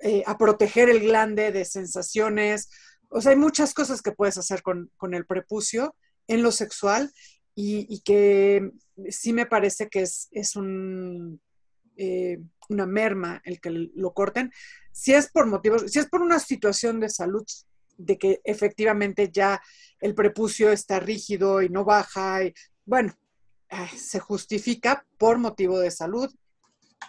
eh, 0.00 0.24
proteger 0.36 0.90
el 0.90 0.98
glande 0.98 1.52
de 1.52 1.64
sensaciones. 1.64 2.70
O 3.08 3.20
sea, 3.20 3.30
hay 3.30 3.38
muchas 3.38 3.72
cosas 3.72 4.02
que 4.02 4.10
puedes 4.10 4.36
hacer 4.36 4.62
con, 4.62 4.90
el 5.12 5.26
prepucio 5.26 5.94
en 6.26 6.42
lo 6.42 6.50
sexual 6.50 7.12
y, 7.54 8.00
que 8.00 8.72
sí 9.10 9.32
me 9.32 9.46
parece 9.46 9.88
que 9.88 10.02
es 10.02 10.56
un... 10.56 11.40
Eh, 12.02 12.38
una 12.70 12.86
merma 12.86 13.42
el 13.44 13.60
que 13.60 13.68
lo 13.68 14.14
corten, 14.14 14.50
si 14.90 15.12
es 15.12 15.30
por 15.30 15.46
motivos, 15.46 15.90
si 15.90 15.98
es 15.98 16.06
por 16.06 16.22
una 16.22 16.38
situación 16.38 16.98
de 16.98 17.10
salud, 17.10 17.44
de 17.98 18.16
que 18.16 18.40
efectivamente 18.42 19.28
ya 19.30 19.60
el 20.00 20.14
prepucio 20.14 20.70
está 20.72 20.98
rígido 20.98 21.60
y 21.60 21.68
no 21.68 21.84
baja, 21.84 22.38
bueno, 22.86 23.12
se 23.94 24.18
justifica 24.18 25.04
por 25.18 25.36
motivo 25.36 25.78
de 25.78 25.90
salud, 25.90 26.34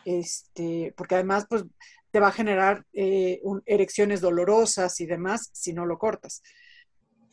este, 0.03 0.93
porque 0.97 1.15
además 1.15 1.45
pues 1.47 1.63
te 2.11 2.19
va 2.19 2.27
a 2.27 2.33
generar 2.33 2.85
eh, 2.91 3.39
erecciones 3.65 4.19
dolorosas 4.19 4.99
y 4.99 5.05
demás 5.05 5.51
si 5.53 5.71
no 5.71 5.85
lo 5.85 5.97
cortas. 5.97 6.43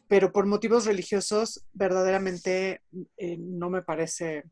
Pero 0.06 0.30
por 0.30 0.46
motivos 0.46 0.86
religiosos, 0.86 1.66
verdaderamente 1.72 2.82
eh, 3.16 3.36
no 3.36 3.68
me 3.68 3.82
parece 3.82 4.44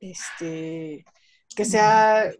este, 0.00 1.04
que 1.54 1.64
sea, 1.64 2.30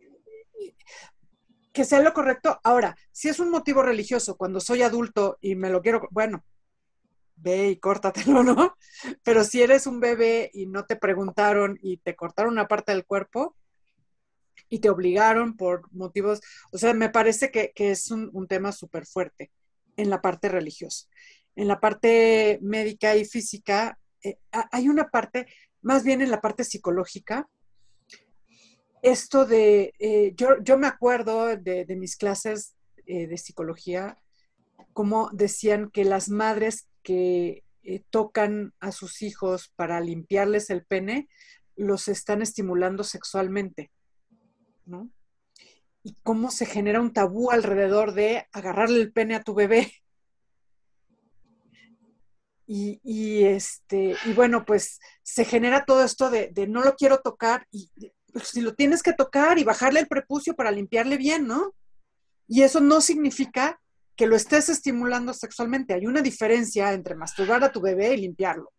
que 1.73 1.85
sea 1.85 2.01
lo 2.01 2.12
correcto. 2.12 2.61
Ahora, 2.64 2.97
si 3.12 3.29
es 3.29 3.38
un 3.38 3.51
motivo 3.51 3.83
religioso, 3.83 4.37
cuando 4.37 4.61
soy 4.61 4.83
adulto 4.83 5.38
y 5.40 5.55
me 5.55 5.71
lo 5.71 5.83
quiero, 5.83 6.09
bueno, 6.11 6.45
ve 7.37 7.69
y 7.69 7.77
córtatelo, 7.77 8.42
¿no? 8.42 8.77
Pero 9.23 9.45
si 9.45 9.62
eres 9.62 9.87
un 9.87 10.01
bebé 10.01 10.51
y 10.53 10.66
no 10.66 10.87
te 10.87 10.97
preguntaron 10.97 11.79
y 11.83 11.99
te 11.99 12.16
cortaron 12.16 12.53
una 12.53 12.66
parte 12.66 12.92
del 12.92 13.05
cuerpo 13.05 13.55
y 14.69 14.81
te 14.81 14.90
obligaron 14.90 15.57
por 15.57 15.92
motivos, 15.92 16.40
o 16.73 16.79
sea, 16.79 16.95
me 16.95 17.11
parece 17.11 17.51
que, 17.51 17.73
es 17.77 18.11
un, 18.11 18.47
tema 18.49 18.73
súper 18.73 19.07
fuerte 19.07 19.53
en 19.97 20.11
la 20.11 20.21
parte 20.21 20.49
religiosa. 20.49 21.07
En 21.55 21.69
la 21.69 21.79
parte 21.79 22.59
médica 22.62 23.16
y 23.16 23.25
física, 23.25 23.99
eh, 24.23 24.38
hay 24.51 24.88
una 24.88 25.09
parte, 25.09 25.47
más 25.83 26.05
bien 26.05 26.21
en 26.21 26.31
la 26.31 26.40
parte 26.40 26.64
psicológica, 26.64 27.49
esto 29.07 29.47
de, 29.47 29.95
eh, 30.01 30.35
yo, 30.35 30.79
me 30.79 30.88
acuerdo 30.88 31.57
de, 31.57 31.87
mis 31.97 32.16
clases 32.16 32.75
eh, 33.07 33.29
de 33.29 33.38
psicología, 33.38 34.19
como 34.92 35.31
decían 35.33 35.90
que 35.92 36.05
las 36.05 36.29
madres 36.29 36.88
que 37.05 37.62
eh, 37.85 38.03
tocan 38.11 38.75
a 38.81 38.90
sus 38.90 39.23
hijos 39.23 39.73
para 39.77 40.01
limpiarles 40.01 40.71
el 40.71 40.85
pene, 40.85 41.29
los 41.77 42.09
están 42.09 42.42
estimulando 42.42 43.05
sexualmente, 43.05 43.92
¿no? 44.87 45.09
Y 46.03 46.16
cómo 46.25 46.51
se 46.51 46.66
genera 46.66 47.01
un 47.01 47.12
tabú 47.12 47.53
alrededor 47.53 48.12
de 48.12 48.49
agarrarle 48.51 49.01
el 49.01 49.12
pene 49.12 49.37
a 49.37 49.42
tu 49.42 49.55
bebé. 49.55 49.92
Y, 52.69 53.45
este, 53.45 54.16
y 54.25 54.33
bueno, 54.33 54.64
pues 54.64 54.99
se 55.23 55.45
genera 55.45 55.85
todo 55.85 56.03
esto 56.03 56.31
de, 56.31 56.49
de 56.49 56.66
no 56.66 56.83
lo 56.83 56.97
quiero 56.97 57.21
tocar 57.21 57.64
y 57.71 57.88
pues, 58.37 58.49
si 58.49 58.61
lo 58.61 58.75
tienes 58.75 59.03
que 59.03 59.14
tocar 59.14 59.59
y 59.59 59.64
bajarle 59.64 59.99
el 59.99 60.09
prepucio 60.09 60.55
para 60.55 60.70
limpiarle 60.70 61.16
bien, 61.16 61.46
¿no? 61.46 61.75
Y 62.46 62.64
eso 62.64 62.81
no 62.81 63.01
significa 63.01 63.81
que 64.14 64.27
lo 64.27 64.37
estés 64.37 64.68
estimulando 64.68 65.33
sexualmente. 65.33 65.94
Hay 65.94 66.05
una 66.05 66.20
diferencia 66.20 66.92
entre 66.92 67.14
masturbar 67.14 67.64
a 67.64 67.72
tu 67.72 67.81
bebé 67.81 68.12
y 68.12 68.18
limpiarlo. 68.18 68.75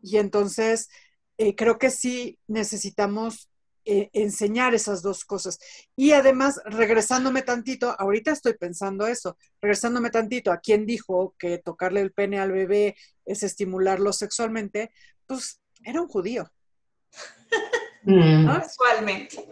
Y 0.00 0.18
entonces, 0.18 0.88
eh, 1.36 1.56
creo 1.56 1.80
que 1.80 1.90
sí 1.90 2.38
necesitamos 2.46 3.50
eh, 3.84 4.08
enseñar 4.12 4.76
esas 4.76 5.02
dos 5.02 5.24
cosas. 5.24 5.58
Y 5.96 6.12
además, 6.12 6.60
regresándome 6.64 7.42
tantito, 7.42 7.92
ahorita 7.98 8.30
estoy 8.30 8.54
pensando 8.54 9.08
eso, 9.08 9.36
regresándome 9.60 10.10
tantito 10.10 10.52
a 10.52 10.58
quien 10.58 10.86
dijo 10.86 11.34
que 11.40 11.58
tocarle 11.58 12.02
el 12.02 12.12
pene 12.12 12.38
al 12.38 12.52
bebé 12.52 12.94
es 13.24 13.42
estimularlo 13.42 14.12
sexualmente, 14.12 14.92
pues 15.26 15.60
era 15.82 16.00
un 16.00 16.06
judío. 16.06 16.52
Mm. 18.04 18.46
Casualmente. 18.46 19.44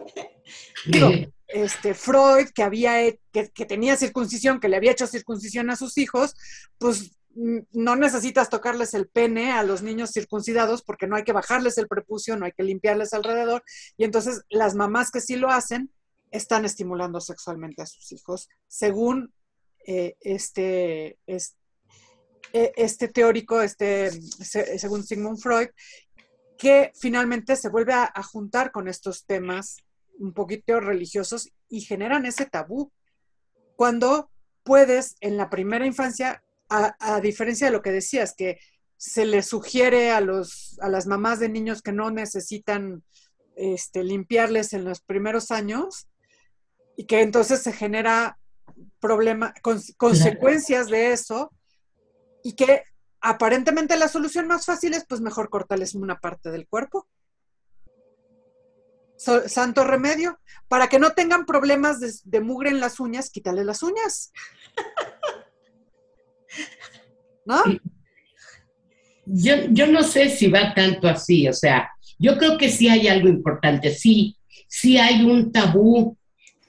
este, 1.47 1.93
Freud, 1.93 2.47
que, 2.53 2.63
había, 2.63 3.11
que, 3.31 3.65
tenía 3.65 3.95
circuncisión, 3.95 4.59
que 4.59 4.69
le 4.69 4.77
había 4.77 4.91
hecho 4.91 5.07
circuncisión 5.07 5.69
a 5.69 5.75
sus 5.75 5.97
hijos, 5.97 6.33
pues 6.77 7.11
no 7.35 7.95
necesitas 7.95 8.49
tocarles 8.49 8.95
el 8.95 9.07
pene 9.07 9.51
a 9.51 9.61
los 9.61 9.83
niños 9.83 10.09
circuncidados 10.11 10.81
porque 10.81 11.05
no 11.05 11.15
hay 11.15 11.23
que 11.23 11.33
bajarles 11.33 11.77
el 11.77 11.87
prepucio, 11.87 12.35
no 12.35 12.45
hay 12.45 12.51
que 12.51 12.63
limpiarles 12.63 13.13
alrededor. 13.13 13.63
Y 13.95 14.05
entonces 14.05 14.41
las 14.49 14.73
mamás 14.73 15.11
que 15.11 15.21
sí 15.21 15.35
lo 15.35 15.49
hacen 15.49 15.91
están 16.31 16.65
estimulando 16.65 17.21
sexualmente 17.21 17.83
a 17.83 17.85
sus 17.85 18.11
hijos, 18.11 18.49
según 18.67 19.33
eh, 19.85 20.15
este, 20.19 21.19
este, 21.27 21.55
este 22.51 23.07
teórico, 23.07 23.61
este, 23.61 24.11
según 24.11 25.05
Sigmund 25.05 25.39
Freud, 25.39 25.69
que 26.57 26.91
finalmente 26.95 27.55
se 27.55 27.69
vuelve 27.69 27.93
a, 27.93 28.11
juntar 28.23 28.71
con 28.71 28.87
estos 28.87 29.25
temas 29.25 29.77
un 30.17 30.33
poquito 30.33 30.79
religiosos 30.79 31.49
y 31.69 31.81
generan 31.81 32.25
ese 32.25 32.45
tabú. 32.45 32.91
Cuando 33.75 34.31
puedes 34.63 35.15
en 35.21 35.37
la 35.37 35.49
primera 35.49 35.85
infancia 35.85 36.43
a, 36.69 37.21
diferencia 37.21 37.67
de 37.67 37.73
lo 37.73 37.81
que 37.81 37.91
decías, 37.91 38.33
que 38.35 38.59
se 38.97 39.25
le 39.25 39.43
sugiere 39.43 40.11
a, 40.11 40.19
los, 40.21 40.77
a 40.81 40.89
las 40.89 41.05
mamás 41.05 41.39
de 41.39 41.49
niños 41.49 41.81
que 41.81 41.91
no 41.93 42.09
necesitan 42.09 43.03
este, 43.55 44.03
limpiarles 44.03 44.73
en 44.73 44.83
los 44.83 45.01
primeros 45.01 45.51
años 45.51 46.07
y 46.97 47.05
que 47.05 47.21
entonces 47.21 47.61
se 47.61 47.71
genera 47.71 48.39
problema, 48.99 49.53
consecuencias 49.61 50.87
de 50.87 51.11
eso 51.11 51.51
y 52.43 52.53
que 52.53 52.83
aparentemente 53.27 53.97
la 53.97 54.07
solución 54.07 54.47
más 54.47 54.65
fácil 54.65 54.93
es 54.93 55.05
pues 55.05 55.19
mejor 55.19 55.49
cortarles 55.49 55.95
una 55.95 56.17
parte 56.19 56.49
del 56.49 56.65
cuerpo. 56.65 57.07
santo 59.17 59.83
remedio. 59.83 60.39
Para 60.69 60.87
que 60.87 60.99
no 60.99 61.11
tengan 61.11 61.45
problemas 61.45 62.23
de, 62.23 62.41
mugre 62.41 62.69
en 62.69 62.79
las 62.79 62.99
uñas, 62.99 63.29
quítale 63.29 63.65
las 63.65 63.83
uñas. 63.83 64.31
¿No? 67.45 67.63
Yo, 69.25 69.55
yo 69.71 69.87
no 69.87 70.03
sé 70.03 70.29
si 70.29 70.47
va 70.47 70.73
tanto 70.73 71.07
así, 71.07 71.49
o 71.49 71.53
sea, 71.53 71.89
yo 72.17 72.37
creo 72.37 72.57
que 72.57 72.69
sí 72.69 72.87
hay 72.87 73.09
algo 73.09 73.27
importante, 73.27 73.93
sí, 73.93 74.37
sí 74.69 74.97
hay 74.97 75.23
un 75.23 75.51
tabú, 75.51 76.17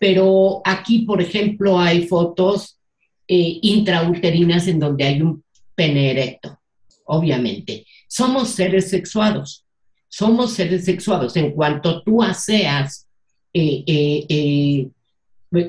pero 0.00 0.60
aquí, 0.64 1.00
por 1.00 1.22
ejemplo, 1.22 1.78
hay 1.78 2.08
fotos 2.08 2.80
eh, 3.28 3.58
intrauterinas 3.62 4.66
en 4.66 4.80
donde 4.80 5.04
hay 5.04 5.22
un 5.22 5.44
pene 5.78 6.10
erecto, 6.10 6.58
obviamente. 7.04 7.86
Somos 8.08 8.48
seres 8.48 8.90
sexuados, 8.90 9.64
somos 10.08 10.52
seres 10.54 10.84
sexuados. 10.84 11.36
En 11.36 11.52
cuanto 11.52 12.02
tú 12.02 12.20
aseas 12.20 13.06
eh, 13.54 13.84
eh, 13.86 14.88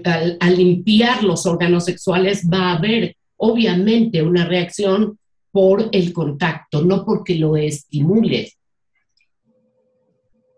al, 0.03 0.57
limpiar 0.57 1.23
los 1.23 1.45
órganos 1.45 1.85
sexuales, 1.85 2.43
va 2.51 2.71
a 2.71 2.77
haber 2.77 3.15
obviamente 3.37 4.23
una 4.23 4.45
reacción 4.45 5.19
por 5.51 5.89
el 5.91 6.11
contacto, 6.11 6.83
no 6.83 7.05
porque 7.05 7.35
lo 7.35 7.55
estimules. 7.55 8.57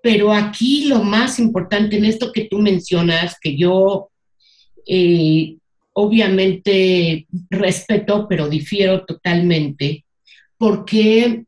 Pero 0.02 0.32
aquí 0.32 0.86
lo 0.86 1.04
más 1.04 1.40
importante 1.40 1.98
en 1.98 2.06
esto 2.06 2.32
que 2.32 2.46
tú 2.46 2.60
mencionas, 2.60 3.36
que 3.40 3.58
yo 3.58 4.10
eh, 4.88 5.58
obviamente 5.93 7.27
respeto, 7.49 8.27
pero 8.27 8.47
difiero 8.47 9.06
totalmente, 9.06 10.06
porque 10.58 11.45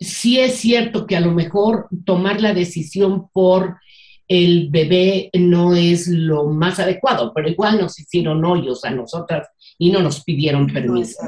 sí 0.00 0.38
es 0.40 0.56
cierto 0.56 1.06
que 1.06 1.16
a 1.16 1.20
lo 1.20 1.32
mejor 1.32 1.88
tomar 2.04 2.40
la 2.40 2.54
decisión 2.54 3.28
por 3.30 3.78
el 4.28 4.68
bebé 4.70 5.30
no 5.32 5.74
es 5.74 6.06
lo 6.06 6.44
más 6.44 6.78
adecuado, 6.78 7.32
pero 7.34 7.48
igual 7.48 7.80
nos 7.80 7.98
hicieron 7.98 8.44
hoyos 8.44 8.84
a 8.84 8.90
nosotras 8.90 9.48
y 9.78 9.90
no 9.90 10.02
nos 10.02 10.22
pidieron 10.22 10.66
permiso. 10.66 11.18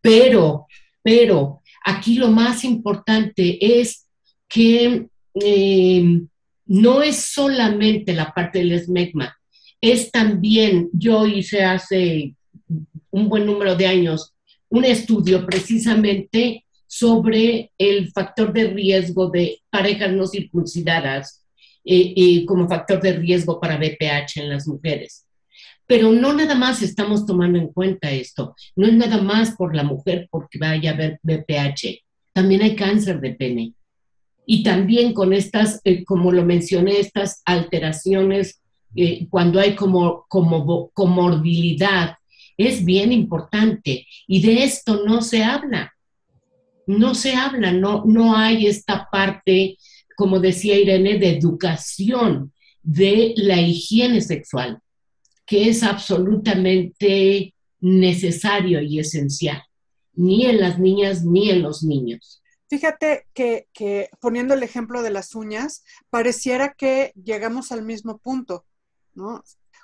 Pero, 0.00 0.66
pero 1.02 1.62
aquí 1.84 2.16
lo 2.16 2.28
más 2.28 2.64
importante 2.64 3.80
es 3.80 4.06
que 4.48 5.06
eh, 5.34 6.20
no 6.66 7.02
es 7.02 7.16
solamente 7.16 8.12
la 8.12 8.32
parte 8.32 8.58
del 8.58 8.72
esmegma, 8.72 9.34
es 9.82 10.10
también, 10.10 10.88
yo 10.92 11.26
hice 11.26 11.64
hace 11.64 12.36
un 13.10 13.28
buen 13.28 13.44
número 13.44 13.74
de 13.76 13.86
años 13.86 14.32
un 14.70 14.86
estudio 14.86 15.44
precisamente 15.44 16.64
sobre 16.86 17.72
el 17.76 18.10
factor 18.10 18.52
de 18.54 18.68
riesgo 18.68 19.28
de 19.28 19.60
parejas 19.68 20.12
no 20.12 20.26
circuncidadas 20.26 21.44
eh, 21.84 22.14
eh, 22.16 22.46
como 22.46 22.68
factor 22.68 23.02
de 23.02 23.12
riesgo 23.12 23.60
para 23.60 23.76
BPH 23.76 24.36
en 24.36 24.48
las 24.48 24.66
mujeres. 24.66 25.26
Pero 25.86 26.10
no 26.10 26.32
nada 26.32 26.54
más 26.54 26.80
estamos 26.80 27.26
tomando 27.26 27.58
en 27.58 27.68
cuenta 27.68 28.10
esto, 28.10 28.54
no 28.76 28.86
es 28.86 28.94
nada 28.94 29.20
más 29.20 29.56
por 29.56 29.74
la 29.74 29.82
mujer 29.82 30.28
porque 30.30 30.58
vaya 30.58 30.92
a 30.92 30.94
haber 30.94 31.18
BPH, 31.22 32.02
también 32.32 32.62
hay 32.62 32.74
cáncer 32.74 33.20
de 33.20 33.34
pene. 33.34 33.74
Y 34.46 34.62
también 34.62 35.12
con 35.12 35.32
estas, 35.32 35.80
eh, 35.84 36.04
como 36.04 36.32
lo 36.32 36.44
mencioné, 36.44 36.98
estas 36.98 37.42
alteraciones, 37.44 38.61
eh, 38.94 39.26
cuando 39.28 39.60
hay 39.60 39.74
como, 39.74 40.26
como 40.28 40.90
comorbilidad, 40.90 42.16
es 42.56 42.84
bien 42.84 43.12
importante. 43.12 44.06
Y 44.26 44.42
de 44.42 44.64
esto 44.64 45.04
no 45.04 45.22
se 45.22 45.42
habla. 45.42 45.92
No 46.86 47.14
se 47.14 47.34
habla, 47.34 47.72
no, 47.72 48.04
no 48.04 48.36
hay 48.36 48.66
esta 48.66 49.08
parte, 49.10 49.78
como 50.16 50.40
decía 50.40 50.78
Irene, 50.78 51.18
de 51.18 51.36
educación 51.36 52.52
de 52.82 53.34
la 53.36 53.60
higiene 53.60 54.20
sexual 54.20 54.82
que 55.46 55.68
es 55.68 55.82
absolutamente 55.82 57.54
necesario 57.80 58.80
y 58.80 59.00
esencial, 59.00 59.62
ni 60.14 60.46
en 60.46 60.60
las 60.60 60.78
niñas 60.78 61.24
ni 61.24 61.50
en 61.50 61.62
los 61.62 61.82
niños. 61.82 62.42
Fíjate 62.68 63.26
que, 63.34 63.68
que, 63.74 64.08
poniendo 64.18 64.54
el 64.54 64.62
ejemplo 64.62 65.02
de 65.02 65.10
las 65.10 65.34
uñas, 65.34 65.84
pareciera 66.08 66.72
que 66.72 67.12
llegamos 67.22 67.70
al 67.70 67.82
mismo 67.82 68.16
punto, 68.16 68.64
¿no? 69.14 69.42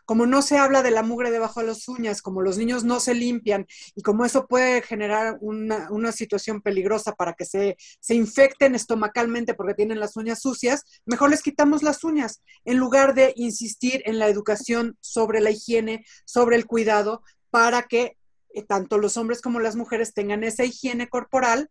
como 0.08 0.24
no 0.24 0.40
se 0.40 0.56
habla 0.56 0.82
de 0.82 0.90
la 0.90 1.02
mugre 1.02 1.30
debajo 1.30 1.60
de 1.60 1.66
las 1.66 1.86
uñas, 1.86 2.22
como 2.22 2.40
los 2.40 2.56
niños 2.56 2.82
no 2.82 2.98
se 2.98 3.14
limpian 3.14 3.66
y 3.94 4.00
como 4.00 4.24
eso 4.24 4.46
puede 4.46 4.80
generar 4.80 5.36
una, 5.42 6.12
situación 6.12 6.62
peligrosa 6.62 7.12
para 7.12 7.34
que 7.34 7.44
se, 7.44 7.76
se, 8.00 8.14
infecten 8.14 8.74
estomacalmente 8.74 9.52
porque 9.52 9.74
tienen 9.74 10.00
las 10.00 10.16
uñas 10.16 10.40
sucias, 10.40 10.82
mejor 11.04 11.28
les 11.28 11.42
quitamos 11.42 11.82
las 11.82 12.04
uñas 12.04 12.42
en 12.64 12.78
lugar 12.78 13.12
de 13.12 13.34
insistir 13.36 14.02
en 14.06 14.18
la 14.18 14.28
educación 14.28 14.96
sobre 15.02 15.42
la 15.42 15.50
higiene, 15.50 16.06
sobre 16.24 16.56
el 16.56 16.64
cuidado, 16.64 17.22
para 17.50 17.82
que 17.82 18.16
eh, 18.54 18.62
tanto 18.62 18.96
los 18.96 19.18
hombres 19.18 19.42
como 19.42 19.60
las 19.60 19.76
mujeres 19.76 20.14
tengan 20.14 20.42
esa 20.42 20.64
higiene 20.64 21.08
corporal 21.08 21.68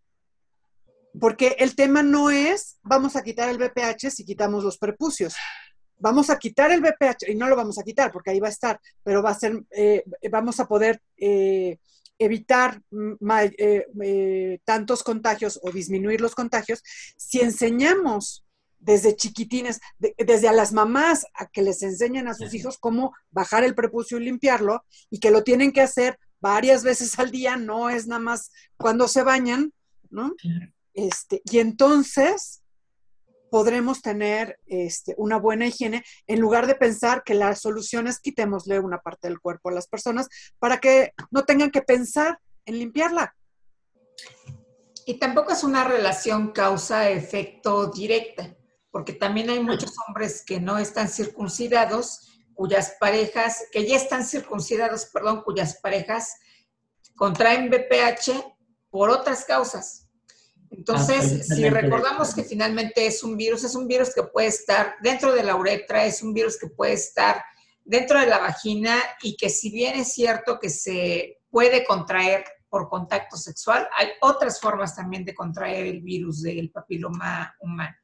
porque 1.19 1.55
el 1.57 1.75
tema 1.75 2.03
no 2.03 2.29
es 2.29 2.77
vamos 2.83 3.15
a 3.15 3.23
quitar 3.23 3.49
el 3.49 3.57
BPH 3.57 4.11
si 4.11 4.25
quitamos 4.25 4.63
los 4.63 4.77
prepucios 4.77 5.33
vamos 5.99 6.29
a 6.29 6.37
quitar 6.37 6.71
el 6.71 6.81
BPH, 6.81 7.29
y 7.29 7.35
no 7.35 7.47
lo 7.47 7.55
vamos 7.55 7.77
a 7.77 7.83
quitar 7.83 8.11
porque 8.11 8.31
ahí 8.31 8.39
va 8.39 8.47
a 8.47 8.51
estar, 8.51 8.79
pero 9.03 9.21
va 9.21 9.31
a 9.31 9.39
ser, 9.39 9.63
eh, 9.71 10.03
vamos 10.31 10.59
a 10.59 10.67
poder 10.67 11.01
eh, 11.17 11.77
evitar 12.19 12.81
eh, 13.57 14.59
tantos 14.63 15.03
contagios 15.03 15.59
o 15.63 15.71
disminuir 15.71 16.21
los 16.21 16.35
contagios 16.35 16.83
si 17.15 17.41
enseñamos 17.41 18.43
desde 18.79 19.15
chiquitines, 19.15 19.79
desde 19.99 20.47
a 20.47 20.53
las 20.53 20.71
mamás 20.71 21.25
a 21.33 21.47
que 21.47 21.61
les 21.61 21.81
enseñen 21.81 22.27
a 22.27 22.33
sus 22.33 22.53
hijos 22.53 22.77
cómo 22.77 23.13
bajar 23.31 23.63
el 23.63 23.75
prepucio 23.75 24.17
y 24.17 24.23
limpiarlo 24.23 24.83
y 25.09 25.19
que 25.19 25.31
lo 25.31 25.43
tienen 25.43 25.71
que 25.71 25.81
hacer 25.81 26.19
varias 26.39 26.83
veces 26.83 27.17
al 27.17 27.31
día, 27.31 27.57
no 27.57 27.89
es 27.89 28.07
nada 28.07 28.21
más 28.21 28.51
cuando 28.77 29.07
se 29.07 29.23
bañan, 29.23 29.73
¿no? 30.09 30.35
Este, 30.93 31.41
y 31.45 31.59
entonces 31.59 32.61
podremos 33.57 34.03
tener 34.03 34.59
este, 34.67 35.15
una 35.17 35.39
buena 35.39 35.65
higiene 35.65 36.05
en 36.27 36.39
lugar 36.39 36.67
de 36.67 36.75
pensar 36.75 37.23
que 37.23 37.33
la 37.33 37.55
solución 37.55 38.05
es 38.05 38.19
quitémosle 38.19 38.79
una 38.79 38.99
parte 38.99 39.27
del 39.27 39.39
cuerpo 39.39 39.69
a 39.69 39.71
las 39.71 39.87
personas 39.87 40.27
para 40.59 40.77
que 40.77 41.13
no 41.31 41.43
tengan 41.43 41.71
que 41.71 41.81
pensar 41.81 42.37
en 42.65 42.77
limpiarla. 42.77 43.35
Y 45.07 45.15
tampoco 45.15 45.53
es 45.53 45.63
una 45.63 45.85
relación 45.85 46.51
causa-efecto 46.51 47.87
directa, 47.87 48.55
porque 48.91 49.13
también 49.13 49.49
hay 49.49 49.59
muchos 49.59 49.95
hombres 50.07 50.43
que 50.45 50.59
no 50.59 50.77
están 50.77 51.09
circuncidados, 51.09 52.43
cuyas 52.53 52.95
parejas, 52.99 53.63
que 53.71 53.87
ya 53.87 53.95
están 53.95 54.23
circuncidados, 54.23 55.07
perdón, 55.07 55.41
cuyas 55.41 55.79
parejas 55.81 56.35
contraen 57.15 57.71
BPH 57.71 58.53
por 58.91 59.09
otras 59.09 59.45
causas 59.45 60.06
entonces, 60.69 61.47
si 61.47 61.69
recordamos 61.69 62.33
que 62.33 62.43
finalmente 62.43 63.05
es 63.05 63.23
un 63.23 63.37
virus, 63.37 63.63
es 63.63 63.75
un 63.75 63.87
virus 63.87 64.13
que 64.13 64.23
puede 64.23 64.47
estar 64.47 64.95
dentro 65.01 65.33
de 65.33 65.43
la 65.43 65.55
uretra, 65.55 66.05
es 66.05 66.21
un 66.21 66.33
virus 66.33 66.57
que 66.57 66.67
puede 66.67 66.93
estar 66.93 67.43
dentro 67.83 68.19
de 68.19 68.27
la 68.27 68.39
vagina 68.39 68.97
y 69.21 69.37
que 69.37 69.49
si 69.49 69.69
bien 69.71 69.95
es 69.99 70.13
cierto 70.13 70.59
que 70.59 70.69
se 70.69 71.39
puede 71.49 71.85
contraer 71.85 72.43
por 72.69 72.89
contacto 72.89 73.37
sexual, 73.37 73.87
hay 73.95 74.09
otras 74.21 74.59
formas 74.59 74.95
también 74.95 75.23
de 75.23 75.33
contraer 75.33 75.87
el 75.87 76.01
virus 76.01 76.41
del 76.41 76.69
papiloma 76.69 77.55
humano. 77.61 77.95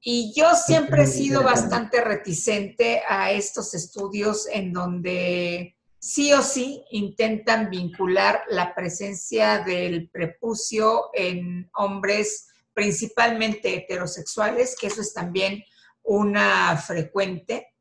Y 0.00 0.34
yo 0.36 0.54
siempre 0.54 1.04
he 1.04 1.06
sido 1.06 1.42
bastante 1.42 2.02
reticente 2.02 3.02
a 3.08 3.30
estos 3.30 3.72
estudios 3.72 4.46
en 4.52 4.72
donde 4.72 5.76
sí 6.04 6.34
o 6.34 6.42
sí 6.42 6.84
intentan 6.90 7.70
vincular 7.70 8.42
la 8.50 8.74
presencia 8.74 9.60
del 9.60 10.10
prepucio 10.10 11.08
en 11.14 11.70
hombres 11.76 12.48
principalmente 12.74 13.74
heterosexuales, 13.74 14.76
que 14.78 14.88
eso 14.88 15.00
es 15.00 15.14
también 15.14 15.64
una 16.02 16.76
frecuente, 16.76 17.72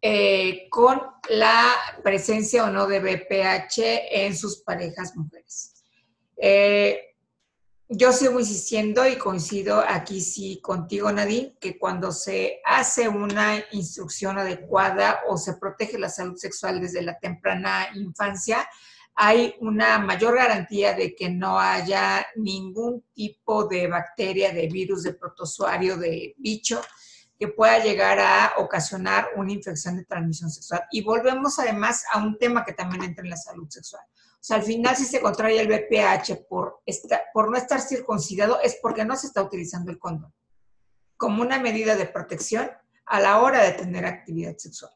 eh, 0.00 0.68
con 0.70 1.02
la 1.30 1.66
presencia 2.04 2.62
o 2.62 2.70
no 2.70 2.86
de 2.86 3.00
BPH 3.00 4.22
en 4.24 4.36
sus 4.36 4.62
parejas 4.62 5.16
mujeres. 5.16 5.74
Eh, 6.36 7.11
yo 7.94 8.12
sigo 8.12 8.40
insistiendo 8.40 9.06
y 9.06 9.16
coincido 9.16 9.84
aquí 9.86 10.20
sí 10.20 10.60
contigo, 10.62 11.12
Nadine, 11.12 11.54
que 11.60 11.78
cuando 11.78 12.10
se 12.10 12.60
hace 12.64 13.08
una 13.08 13.62
instrucción 13.72 14.38
adecuada 14.38 15.20
o 15.28 15.36
se 15.36 15.54
protege 15.54 15.98
la 15.98 16.08
salud 16.08 16.36
sexual 16.36 16.80
desde 16.80 17.02
la 17.02 17.18
temprana 17.18 17.88
infancia, 17.94 18.66
hay 19.14 19.54
una 19.60 19.98
mayor 19.98 20.36
garantía 20.36 20.94
de 20.94 21.14
que 21.14 21.28
no 21.28 21.60
haya 21.60 22.26
ningún 22.36 23.04
tipo 23.12 23.66
de 23.66 23.86
bacteria, 23.88 24.52
de 24.52 24.68
virus, 24.68 25.02
de 25.02 25.12
protozoario, 25.12 25.98
de 25.98 26.34
bicho 26.38 26.80
que 27.38 27.48
pueda 27.48 27.82
llegar 27.82 28.20
a 28.20 28.54
ocasionar 28.58 29.30
una 29.36 29.52
infección 29.52 29.96
de 29.96 30.04
transmisión 30.04 30.50
sexual. 30.50 30.84
Y 30.92 31.02
volvemos 31.02 31.58
además 31.58 32.04
a 32.12 32.22
un 32.22 32.38
tema 32.38 32.64
que 32.64 32.72
también 32.72 33.02
entra 33.02 33.24
en 33.24 33.30
la 33.30 33.36
salud 33.36 33.68
sexual. 33.68 34.02
O 34.42 34.44
sea, 34.44 34.56
al 34.56 34.64
final 34.64 34.96
si 34.96 35.04
se 35.04 35.20
contrae 35.20 35.60
el 35.60 35.68
BPH 35.68 36.48
por, 36.48 36.82
por 37.32 37.48
no 37.48 37.56
estar 37.56 37.80
circuncidado 37.80 38.60
es 38.60 38.76
porque 38.82 39.04
no 39.04 39.14
se 39.14 39.28
está 39.28 39.40
utilizando 39.40 39.92
el 39.92 40.00
condón 40.00 40.34
como 41.22 41.40
una 41.40 41.60
medida 41.60 41.94
de 41.94 42.06
protección 42.06 42.68
a 43.06 43.20
la 43.20 43.38
hora 43.38 43.62
de 43.62 43.74
tener 43.74 44.04
actividad 44.04 44.56
sexual. 44.58 44.90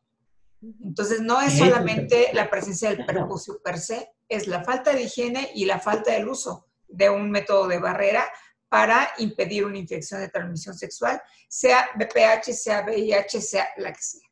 Entonces, 0.83 1.21
no 1.21 1.41
es 1.41 1.57
solamente 1.57 2.31
la 2.33 2.51
presencia 2.51 2.91
del 2.91 3.07
prepucio 3.07 3.63
per 3.63 3.79
se, 3.79 4.11
es 4.29 4.49
la 4.49 4.65
falta 4.65 4.93
de 4.93 5.03
higiene 5.03 5.53
y 5.55 5.67
la 5.67 5.79
falta 5.79 6.11
del 6.11 6.27
uso 6.27 6.67
de 6.89 7.09
un 7.09 7.31
método 7.31 7.69
de 7.69 7.79
barrera 7.79 8.25
para 8.69 9.09
impedir 9.19 9.65
una 9.65 9.79
infección 9.79 10.21
de 10.21 10.29
transmisión 10.29 10.77
sexual, 10.77 11.23
sea 11.47 11.91
BPH, 11.95 12.53
sea 12.53 12.85
VIH, 12.85 13.41
sea 13.41 13.69
la 13.77 13.93
que 13.93 14.03
sea. 14.03 14.29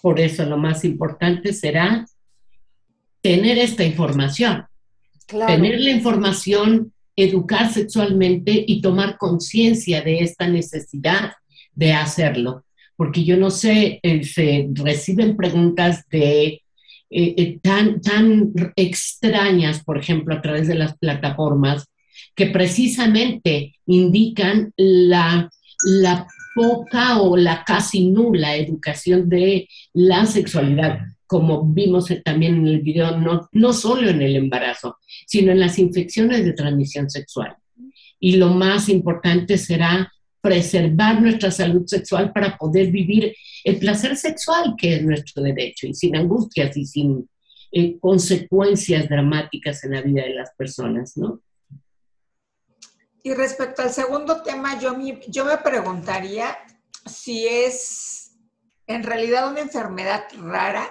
Por 0.00 0.20
eso 0.20 0.46
lo 0.46 0.56
más 0.56 0.86
importante 0.86 1.52
será 1.52 2.06
tener 3.24 3.56
esta 3.56 3.82
información. 3.82 4.66
Tener 5.26 5.80
la 5.80 5.90
información, 5.90 6.92
educar 7.16 7.72
sexualmente 7.72 8.64
y 8.66 8.82
tomar 8.82 9.16
conciencia 9.16 10.02
de 10.02 10.18
esta 10.18 10.46
necesidad 10.46 11.32
de 11.72 11.94
hacerlo. 11.94 12.66
Porque 12.96 13.24
yo 13.24 13.38
no 13.38 13.50
sé, 13.50 13.98
eh, 14.02 14.24
se 14.24 14.68
reciben 14.74 15.38
preguntas 15.38 16.04
de 16.10 16.44
eh, 16.44 16.62
eh, 17.10 17.58
tan, 17.62 18.02
tan 18.02 18.52
extrañas, 18.76 19.82
por 19.82 19.96
ejemplo, 19.96 20.34
a 20.34 20.42
través 20.42 20.68
de 20.68 20.74
las 20.74 20.98
plataformas, 20.98 21.86
que 22.34 22.48
precisamente 22.48 23.74
indican 23.86 24.70
la, 24.76 25.48
la 25.86 26.26
poca 26.54 27.22
o 27.22 27.38
la 27.38 27.64
casi 27.64 28.10
nula 28.10 28.54
educación 28.54 29.30
de 29.30 29.66
la 29.94 30.26
sexualidad, 30.26 30.98
como 31.26 31.64
vimos 31.64 32.12
también 32.24 32.56
en 32.56 32.66
el 32.68 32.80
video, 32.80 33.16
no, 33.18 33.48
no 33.52 33.72
solo 33.72 34.08
en 34.08 34.22
el 34.22 34.36
embarazo, 34.36 34.98
sino 35.26 35.52
en 35.52 35.60
las 35.60 35.78
infecciones 35.78 36.44
de 36.44 36.52
transmisión 36.52 37.08
sexual. 37.10 37.56
Y 38.20 38.36
lo 38.36 38.48
más 38.48 38.88
importante 38.88 39.58
será 39.58 40.10
preservar 40.40 41.22
nuestra 41.22 41.50
salud 41.50 41.86
sexual 41.86 42.32
para 42.32 42.56
poder 42.58 42.90
vivir 42.90 43.34
el 43.64 43.78
placer 43.78 44.16
sexual, 44.16 44.74
que 44.76 44.96
es 44.96 45.02
nuestro 45.02 45.42
derecho, 45.42 45.86
y 45.86 45.94
sin 45.94 46.16
angustias 46.16 46.76
y 46.76 46.84
sin 46.84 47.28
eh, 47.72 47.98
consecuencias 47.98 49.08
dramáticas 49.08 49.82
en 49.84 49.92
la 49.92 50.02
vida 50.02 50.22
de 50.22 50.34
las 50.34 50.50
personas, 50.54 51.16
¿no? 51.16 51.40
Y 53.22 53.32
respecto 53.32 53.80
al 53.80 53.90
segundo 53.90 54.42
tema, 54.42 54.78
yo 54.78 54.94
yo 55.28 55.46
me 55.46 55.56
preguntaría 55.56 56.58
si 57.06 57.46
es 57.48 58.36
en 58.86 59.02
realidad 59.02 59.50
una 59.50 59.60
enfermedad 59.60 60.24
rara, 60.38 60.86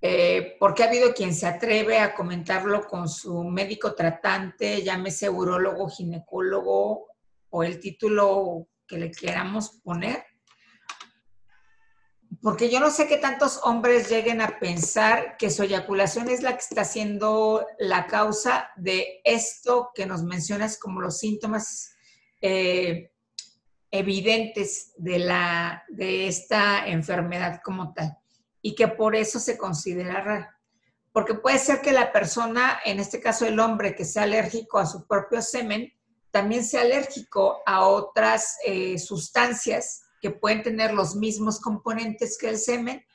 eh, 0.00 0.56
porque 0.60 0.82
ha 0.82 0.88
habido 0.88 1.14
quien 1.14 1.34
se 1.34 1.46
atreve 1.46 1.98
a 1.98 2.14
comentarlo 2.14 2.86
con 2.86 3.08
su 3.08 3.44
médico 3.44 3.94
tratante, 3.94 4.82
llámese 4.82 5.30
urólogo, 5.30 5.88
ginecólogo, 5.88 7.06
o 7.50 7.62
el 7.62 7.80
título 7.80 8.68
que 8.86 8.98
le 8.98 9.10
queramos 9.10 9.80
poner. 9.82 10.24
Porque 12.42 12.68
yo 12.68 12.78
no 12.78 12.90
sé 12.90 13.08
qué 13.08 13.16
tantos 13.16 13.60
hombres 13.64 14.10
lleguen 14.10 14.42
a 14.42 14.58
pensar 14.60 15.36
que 15.38 15.50
su 15.50 15.62
eyaculación 15.62 16.28
es 16.28 16.42
la 16.42 16.52
que 16.52 16.64
está 16.68 16.84
siendo 16.84 17.66
la 17.78 18.06
causa 18.06 18.70
de 18.76 19.20
esto 19.24 19.90
que 19.94 20.06
nos 20.06 20.22
mencionas 20.22 20.78
como 20.78 21.00
los 21.00 21.18
síntomas 21.18 21.96
eh, 22.42 23.10
evidentes 23.90 24.92
de, 24.98 25.18
la, 25.18 25.84
de 25.88 26.28
esta 26.28 26.86
enfermedad 26.86 27.60
como 27.64 27.94
tal 27.94 28.18
y 28.66 28.74
que 28.74 28.88
por 28.88 29.14
eso 29.14 29.38
se 29.38 29.56
considera 29.56 30.20
rara. 30.20 30.58
Porque 31.12 31.34
puede 31.34 31.60
ser 31.60 31.80
que 31.80 31.92
la 31.92 32.10
persona, 32.10 32.80
en 32.84 32.98
este 32.98 33.20
caso 33.20 33.46
el 33.46 33.60
hombre, 33.60 33.94
que 33.94 34.04
sea 34.04 34.24
alérgico 34.24 34.80
a 34.80 34.86
su 34.86 35.06
propio 35.06 35.40
semen, 35.40 35.92
también 36.32 36.64
sea 36.64 36.80
alérgico 36.80 37.60
a 37.64 37.86
otras 37.86 38.56
eh, 38.66 38.98
sustancias 38.98 40.02
que 40.20 40.32
pueden 40.32 40.64
tener 40.64 40.94
los 40.94 41.14
mismos 41.14 41.60
componentes 41.60 42.36
que 42.36 42.48
el 42.48 42.58
semen 42.58 43.06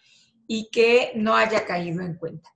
y 0.48 0.70
que 0.72 1.12
no 1.16 1.36
haya 1.36 1.66
caído 1.66 2.02
en 2.02 2.16
cuenta. 2.16 2.50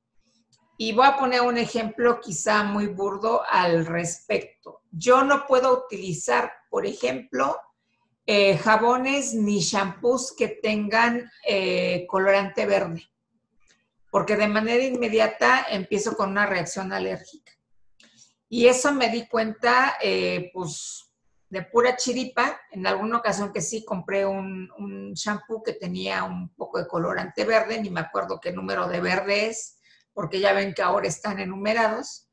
Y 0.77 0.93
voy 0.93 1.07
a 1.07 1.17
poner 1.17 1.41
un 1.41 1.57
ejemplo 1.57 2.21
quizá 2.21 2.63
muy 2.63 2.87
burdo 2.87 3.41
al 3.49 3.85
respecto. 3.85 4.83
Yo 4.89 5.25
no 5.25 5.45
puedo 5.47 5.83
utilizar, 5.83 6.49
por 6.69 6.85
ejemplo, 6.85 7.57
eh, 8.27 8.57
jabones 8.57 9.35
ni 9.35 9.59
shampoos 9.59 10.33
que 10.35 10.47
tengan 10.47 11.31
eh, 11.47 12.07
colorante 12.07 12.65
verde, 12.65 13.03
porque 14.09 14.35
de 14.35 14.47
manera 14.47 14.83
inmediata 14.83 15.67
empiezo 15.69 16.17
con 16.17 16.31
una 16.31 16.47
reacción 16.47 16.91
alérgica. 16.91 17.51
Y 18.49 18.67
eso 18.67 18.93
me 18.93 19.09
di 19.09 19.27
cuenta, 19.27 19.97
eh, 20.01 20.49
pues, 20.53 21.11
de 21.49 21.61
pura 21.63 21.95
chiripa. 21.95 22.59
En 22.71 22.87
alguna 22.87 23.17
ocasión 23.17 23.53
que 23.53 23.61
sí 23.61 23.85
compré 23.85 24.25
un, 24.25 24.71
un, 24.77 25.13
shampoo 25.13 25.61
que 25.61 25.73
tenía 25.73 26.23
un 26.23 26.49
poco 26.49 26.79
de 26.79 26.87
colorante 26.87 27.43
verde, 27.43 27.81
ni 27.81 27.89
me 27.89 27.99
acuerdo 27.99 28.39
qué 28.39 28.51
número 28.51 28.87
de 28.87 29.01
verde 29.01 29.47
es, 29.47 29.77
porque 30.13 30.39
ya 30.39 30.53
ven 30.53 30.73
que 30.73 30.81
ahora 30.81 31.07
están 31.07 31.39
enumerados. 31.39 32.27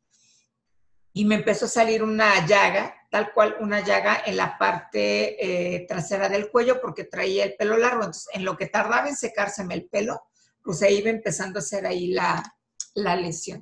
Y 1.13 1.25
me 1.27 1.35
empezó 1.35 1.67
a 1.67 1.69
salir 1.69 2.03
una 2.03 2.47
llaga, 2.47 2.95
tal 3.13 3.31
cual 3.35 3.57
una 3.61 3.81
llaga 3.85 4.23
en 4.25 4.39
la 4.39 4.57
parte 4.57 5.37
eh, 5.75 5.85
trasera 5.87 6.31
del 6.31 6.51
cuello, 6.51 6.81
porque 6.81 7.05
traía 7.05 7.45
el 7.45 7.57
pelo 7.57 7.77
largo. 7.77 8.05
Entonces, 8.05 8.29
en 8.33 8.43
lo 8.43 8.57
que 8.57 8.69
tardaba 8.69 9.07
en 9.07 9.17
secárseme 9.17 9.75
el 9.75 9.85
pelo, 9.85 10.23
pues 10.65 10.81
ahí 10.83 10.97
iba 10.97 11.11
empezando 11.11 11.59
a 11.59 11.61
hacer 11.61 11.85
ahí 11.85 12.07
la, 12.07 12.43
la 12.95 13.15
lesión. 13.15 13.61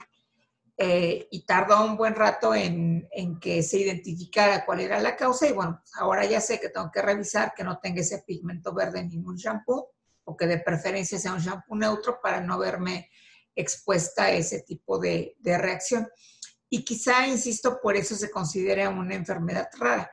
Eh, 0.76 1.26
y 1.32 1.44
tardó 1.44 1.84
un 1.84 1.96
buen 1.96 2.14
rato 2.14 2.54
en, 2.54 3.08
que 3.40 3.64
se 3.64 3.78
identificara 3.78 4.64
cuál 4.64 4.80
era 4.80 5.00
la 5.00 5.16
causa 5.16 5.48
y 5.48 5.52
bueno, 5.52 5.82
ahora 5.94 6.24
ya 6.26 6.40
sé 6.40 6.60
que 6.60 6.68
tengo 6.68 6.88
que 6.92 7.02
revisar 7.02 7.52
que 7.54 7.64
no 7.64 7.80
tenga 7.80 8.02
ese 8.02 8.22
pigmento 8.24 8.72
verde 8.72 9.00
en 9.00 9.08
ningún 9.08 9.36
shampoo 9.36 9.90
o 10.24 10.36
que 10.36 10.46
de 10.46 10.58
preferencia 10.58 11.18
sea 11.18 11.34
un 11.34 11.40
shampoo 11.40 11.76
neutro 11.76 12.20
para 12.22 12.40
no 12.40 12.56
verme 12.56 13.10
expuesta 13.54 14.26
a 14.26 14.30
ese 14.30 14.62
tipo 14.62 14.98
de, 15.00 15.34
de 15.40 15.58
reacción. 15.58 16.08
Y 16.72 16.84
quizá, 16.84 17.26
insisto, 17.26 17.80
por 17.82 17.96
eso 17.96 18.14
se 18.14 18.30
considera 18.30 18.88
una 18.88 19.14
enfermedad 19.14 19.68
rara, 19.76 20.10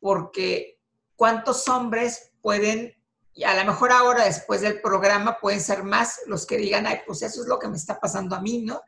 porque 0.00 0.80
¿cuántos 1.14 1.68
hombres 1.68 2.32
pueden, 2.42 2.94
y 3.32 3.44
a 3.44 3.54
lo 3.54 3.64
mejor 3.64 3.92
ahora 3.92 4.24
después 4.24 4.60
del 4.60 4.80
programa 4.80 5.38
pueden 5.40 5.60
ser 5.60 5.84
más 5.84 6.20
los 6.26 6.46
que 6.46 6.56
digan, 6.56 6.86
ay, 6.86 7.00
pues 7.06 7.22
eso 7.22 7.42
es 7.42 7.46
lo 7.46 7.60
que 7.60 7.68
me 7.68 7.76
está 7.76 8.00
pasando 8.00 8.34
a 8.34 8.40
mí, 8.40 8.62
¿no? 8.62 8.82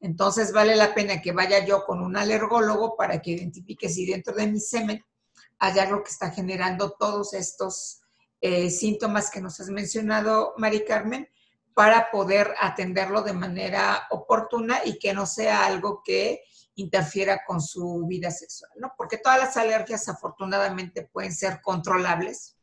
Entonces 0.00 0.52
vale 0.52 0.74
la 0.74 0.94
pena 0.94 1.22
que 1.22 1.30
vaya 1.30 1.64
yo 1.64 1.84
con 1.84 2.02
un 2.02 2.16
alergólogo 2.16 2.96
para 2.96 3.22
que 3.22 3.30
identifique 3.30 3.88
si 3.88 4.04
dentro 4.04 4.34
de 4.34 4.48
mi 4.48 4.60
semen 4.60 5.02
hay 5.58 5.78
algo 5.78 6.02
que 6.02 6.10
está 6.10 6.30
generando 6.30 6.90
todos 6.98 7.32
estos 7.34 8.02
eh, 8.40 8.68
síntomas 8.68 9.30
que 9.30 9.40
nos 9.40 9.60
has 9.60 9.68
mencionado, 9.68 10.54
Mari 10.58 10.84
Carmen, 10.84 11.28
para 11.72 12.10
poder 12.10 12.54
atenderlo 12.60 13.22
de 13.22 13.32
manera 13.32 14.06
oportuna 14.10 14.80
y 14.84 14.98
que 14.98 15.14
no 15.14 15.24
sea 15.24 15.64
algo 15.64 16.02
que 16.04 16.42
interfiera 16.76 17.42
con 17.46 17.60
su 17.60 18.06
vida 18.06 18.30
sexual, 18.30 18.70
¿no? 18.78 18.92
Porque 18.96 19.18
todas 19.18 19.38
las 19.38 19.56
alergias 19.56 20.08
afortunadamente 20.08 21.08
pueden 21.12 21.32
ser 21.32 21.60
controlables, 21.62 22.56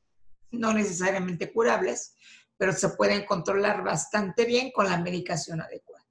no 0.51 0.73
necesariamente 0.73 1.51
curables, 1.51 2.15
pero 2.57 2.73
se 2.73 2.89
pueden 2.89 3.25
controlar 3.25 3.83
bastante 3.83 4.45
bien 4.45 4.71
con 4.71 4.85
la 4.85 4.97
medicación 4.99 5.61
adecuada. 5.61 6.05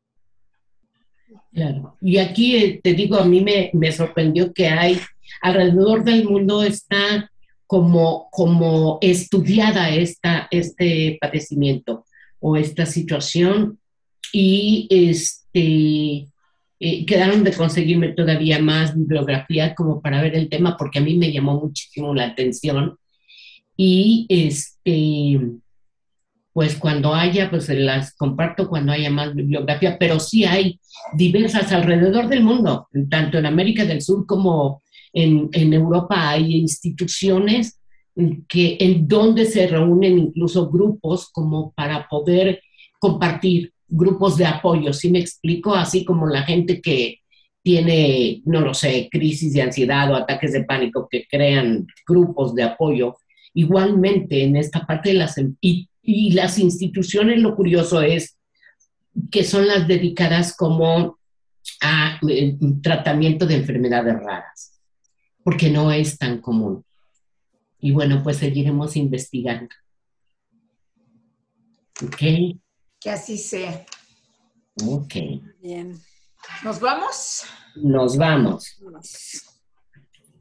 Claro. 1.52 1.96
Y 2.00 2.18
aquí 2.18 2.56
eh, 2.56 2.80
te 2.82 2.94
digo, 2.94 3.16
a 3.16 3.24
mí 3.24 3.40
me, 3.42 3.70
me, 3.72 3.92
sorprendió 3.92 4.52
que 4.52 4.66
hay 4.66 5.00
alrededor 5.42 6.02
del 6.04 6.24
mundo 6.24 6.62
está 6.62 7.30
como, 7.66 8.28
como 8.30 8.98
estudiada 9.00 9.90
esta, 9.90 10.48
este 10.50 11.18
padecimiento 11.20 12.04
o 12.40 12.56
esta 12.56 12.84
situación 12.84 13.78
y 14.32 14.88
este, 14.90 16.28
eh, 16.80 17.04
quedaron 17.04 17.44
de 17.44 17.52
conseguirme 17.52 18.08
todavía 18.08 18.58
más 18.58 18.96
bibliografía 18.96 19.74
como 19.74 20.00
para 20.00 20.22
ver 20.22 20.34
el 20.34 20.48
tema 20.48 20.76
porque 20.78 20.98
a 20.98 21.02
mí 21.02 21.16
me 21.16 21.32
llamó 21.32 21.60
muchísimo 21.60 22.14
la 22.14 22.24
atención. 22.24 22.96
Y 23.76 24.26
este 24.28 25.40
pues 26.52 26.76
cuando 26.76 27.14
haya, 27.14 27.48
pues 27.48 27.68
las 27.68 28.14
comparto 28.16 28.68
cuando 28.68 28.92
haya 28.92 29.10
más 29.10 29.34
bibliografía, 29.34 29.96
pero 29.98 30.18
sí 30.18 30.44
hay 30.44 30.80
diversas 31.14 31.72
alrededor 31.72 32.28
del 32.28 32.42
mundo, 32.42 32.88
tanto 33.08 33.38
en 33.38 33.46
América 33.46 33.84
del 33.84 34.02
Sur 34.02 34.26
como 34.26 34.82
en, 35.12 35.48
en 35.52 35.72
Europa 35.72 36.28
hay 36.28 36.56
instituciones 36.56 37.80
que 38.48 38.76
en 38.80 39.06
donde 39.06 39.46
se 39.46 39.66
reúnen 39.68 40.18
incluso 40.18 40.68
grupos 40.68 41.30
como 41.32 41.72
para 41.72 42.08
poder 42.08 42.60
compartir 42.98 43.72
grupos 43.90 44.36
de 44.36 44.46
apoyo, 44.46 44.92
¿sí 44.92 45.10
me 45.10 45.18
explico? 45.18 45.74
Así 45.74 46.04
como 46.04 46.26
la 46.26 46.42
gente 46.42 46.80
que 46.80 47.18
tiene, 47.62 48.40
no 48.46 48.60
lo 48.60 48.72
sé, 48.72 49.08
crisis 49.10 49.52
de 49.52 49.62
ansiedad 49.62 50.10
o 50.10 50.16
ataques 50.16 50.52
de 50.52 50.64
pánico 50.64 51.08
que 51.10 51.26
crean 51.28 51.86
grupos 52.06 52.54
de 52.54 52.62
apoyo. 52.62 53.16
Igualmente, 53.52 54.44
en 54.44 54.56
esta 54.56 54.86
parte 54.86 55.10
de 55.10 55.16
las... 55.16 55.36
Y, 55.60 55.88
y 56.02 56.32
las 56.32 56.58
instituciones, 56.58 57.40
lo 57.40 57.54
curioso 57.54 58.00
es 58.00 58.38
que 59.30 59.44
son 59.44 59.66
las 59.66 59.86
dedicadas 59.86 60.56
como 60.56 61.18
a 61.82 62.18
eh, 62.28 62.56
tratamiento 62.82 63.46
de 63.46 63.56
enfermedades 63.56 64.14
raras, 64.14 64.80
porque 65.42 65.70
no 65.70 65.92
es 65.92 66.16
tan 66.16 66.40
común. 66.40 66.84
Y 67.80 67.92
bueno, 67.92 68.22
pues 68.22 68.38
seguiremos 68.38 68.96
investigando. 68.96 69.74
¿Ok? 72.02 72.56
Que 73.00 73.10
así 73.10 73.38
sea. 73.38 73.86
Ok. 74.86 75.14
Bien. 75.62 75.98
¿Nos 76.62 76.78
vamos? 76.80 77.44
Nos 77.76 78.16
vamos. 78.16 78.76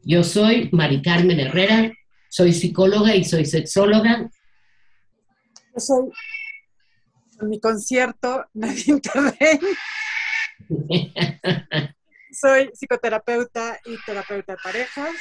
Yo 0.03 0.23
soy 0.23 0.69
Mari 0.71 1.01
Carmen 1.01 1.39
Herrera, 1.39 1.91
soy 2.29 2.53
psicóloga 2.53 3.15
y 3.15 3.23
soy 3.23 3.45
sexóloga. 3.45 4.29
Yo 5.73 5.79
soy 5.79 6.09
en 7.41 7.49
mi 7.49 7.59
concierto 7.59 8.45
Nadine 8.53 8.99
Terren. 9.01 9.59
soy 12.31 12.69
psicoterapeuta 12.73 13.79
y 13.85 13.95
terapeuta 14.05 14.53
de 14.53 14.59
parejas. 14.61 15.15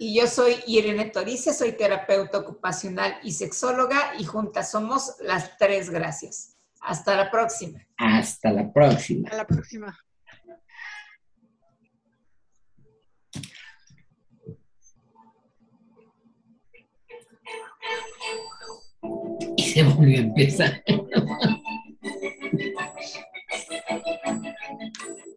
Y 0.00 0.14
yo 0.14 0.28
soy 0.28 0.54
Irene 0.68 1.06
Torice, 1.06 1.52
soy 1.52 1.72
terapeuta 1.72 2.38
ocupacional 2.38 3.18
y 3.24 3.32
sexóloga 3.32 4.12
y 4.16 4.24
juntas 4.24 4.70
somos 4.70 5.16
las 5.20 5.58
tres 5.58 5.90
gracias. 5.90 6.56
Hasta 6.80 7.16
la 7.16 7.32
próxima. 7.32 7.84
Hasta 7.96 8.52
la 8.52 8.72
próxima. 8.72 9.26
Hasta 9.26 9.38
la 9.38 9.46
próxima. 9.46 9.98
Y 19.56 19.62
se 19.64 19.82
volvió 19.82 20.18
a 20.18 20.20
empezar. 20.20 20.84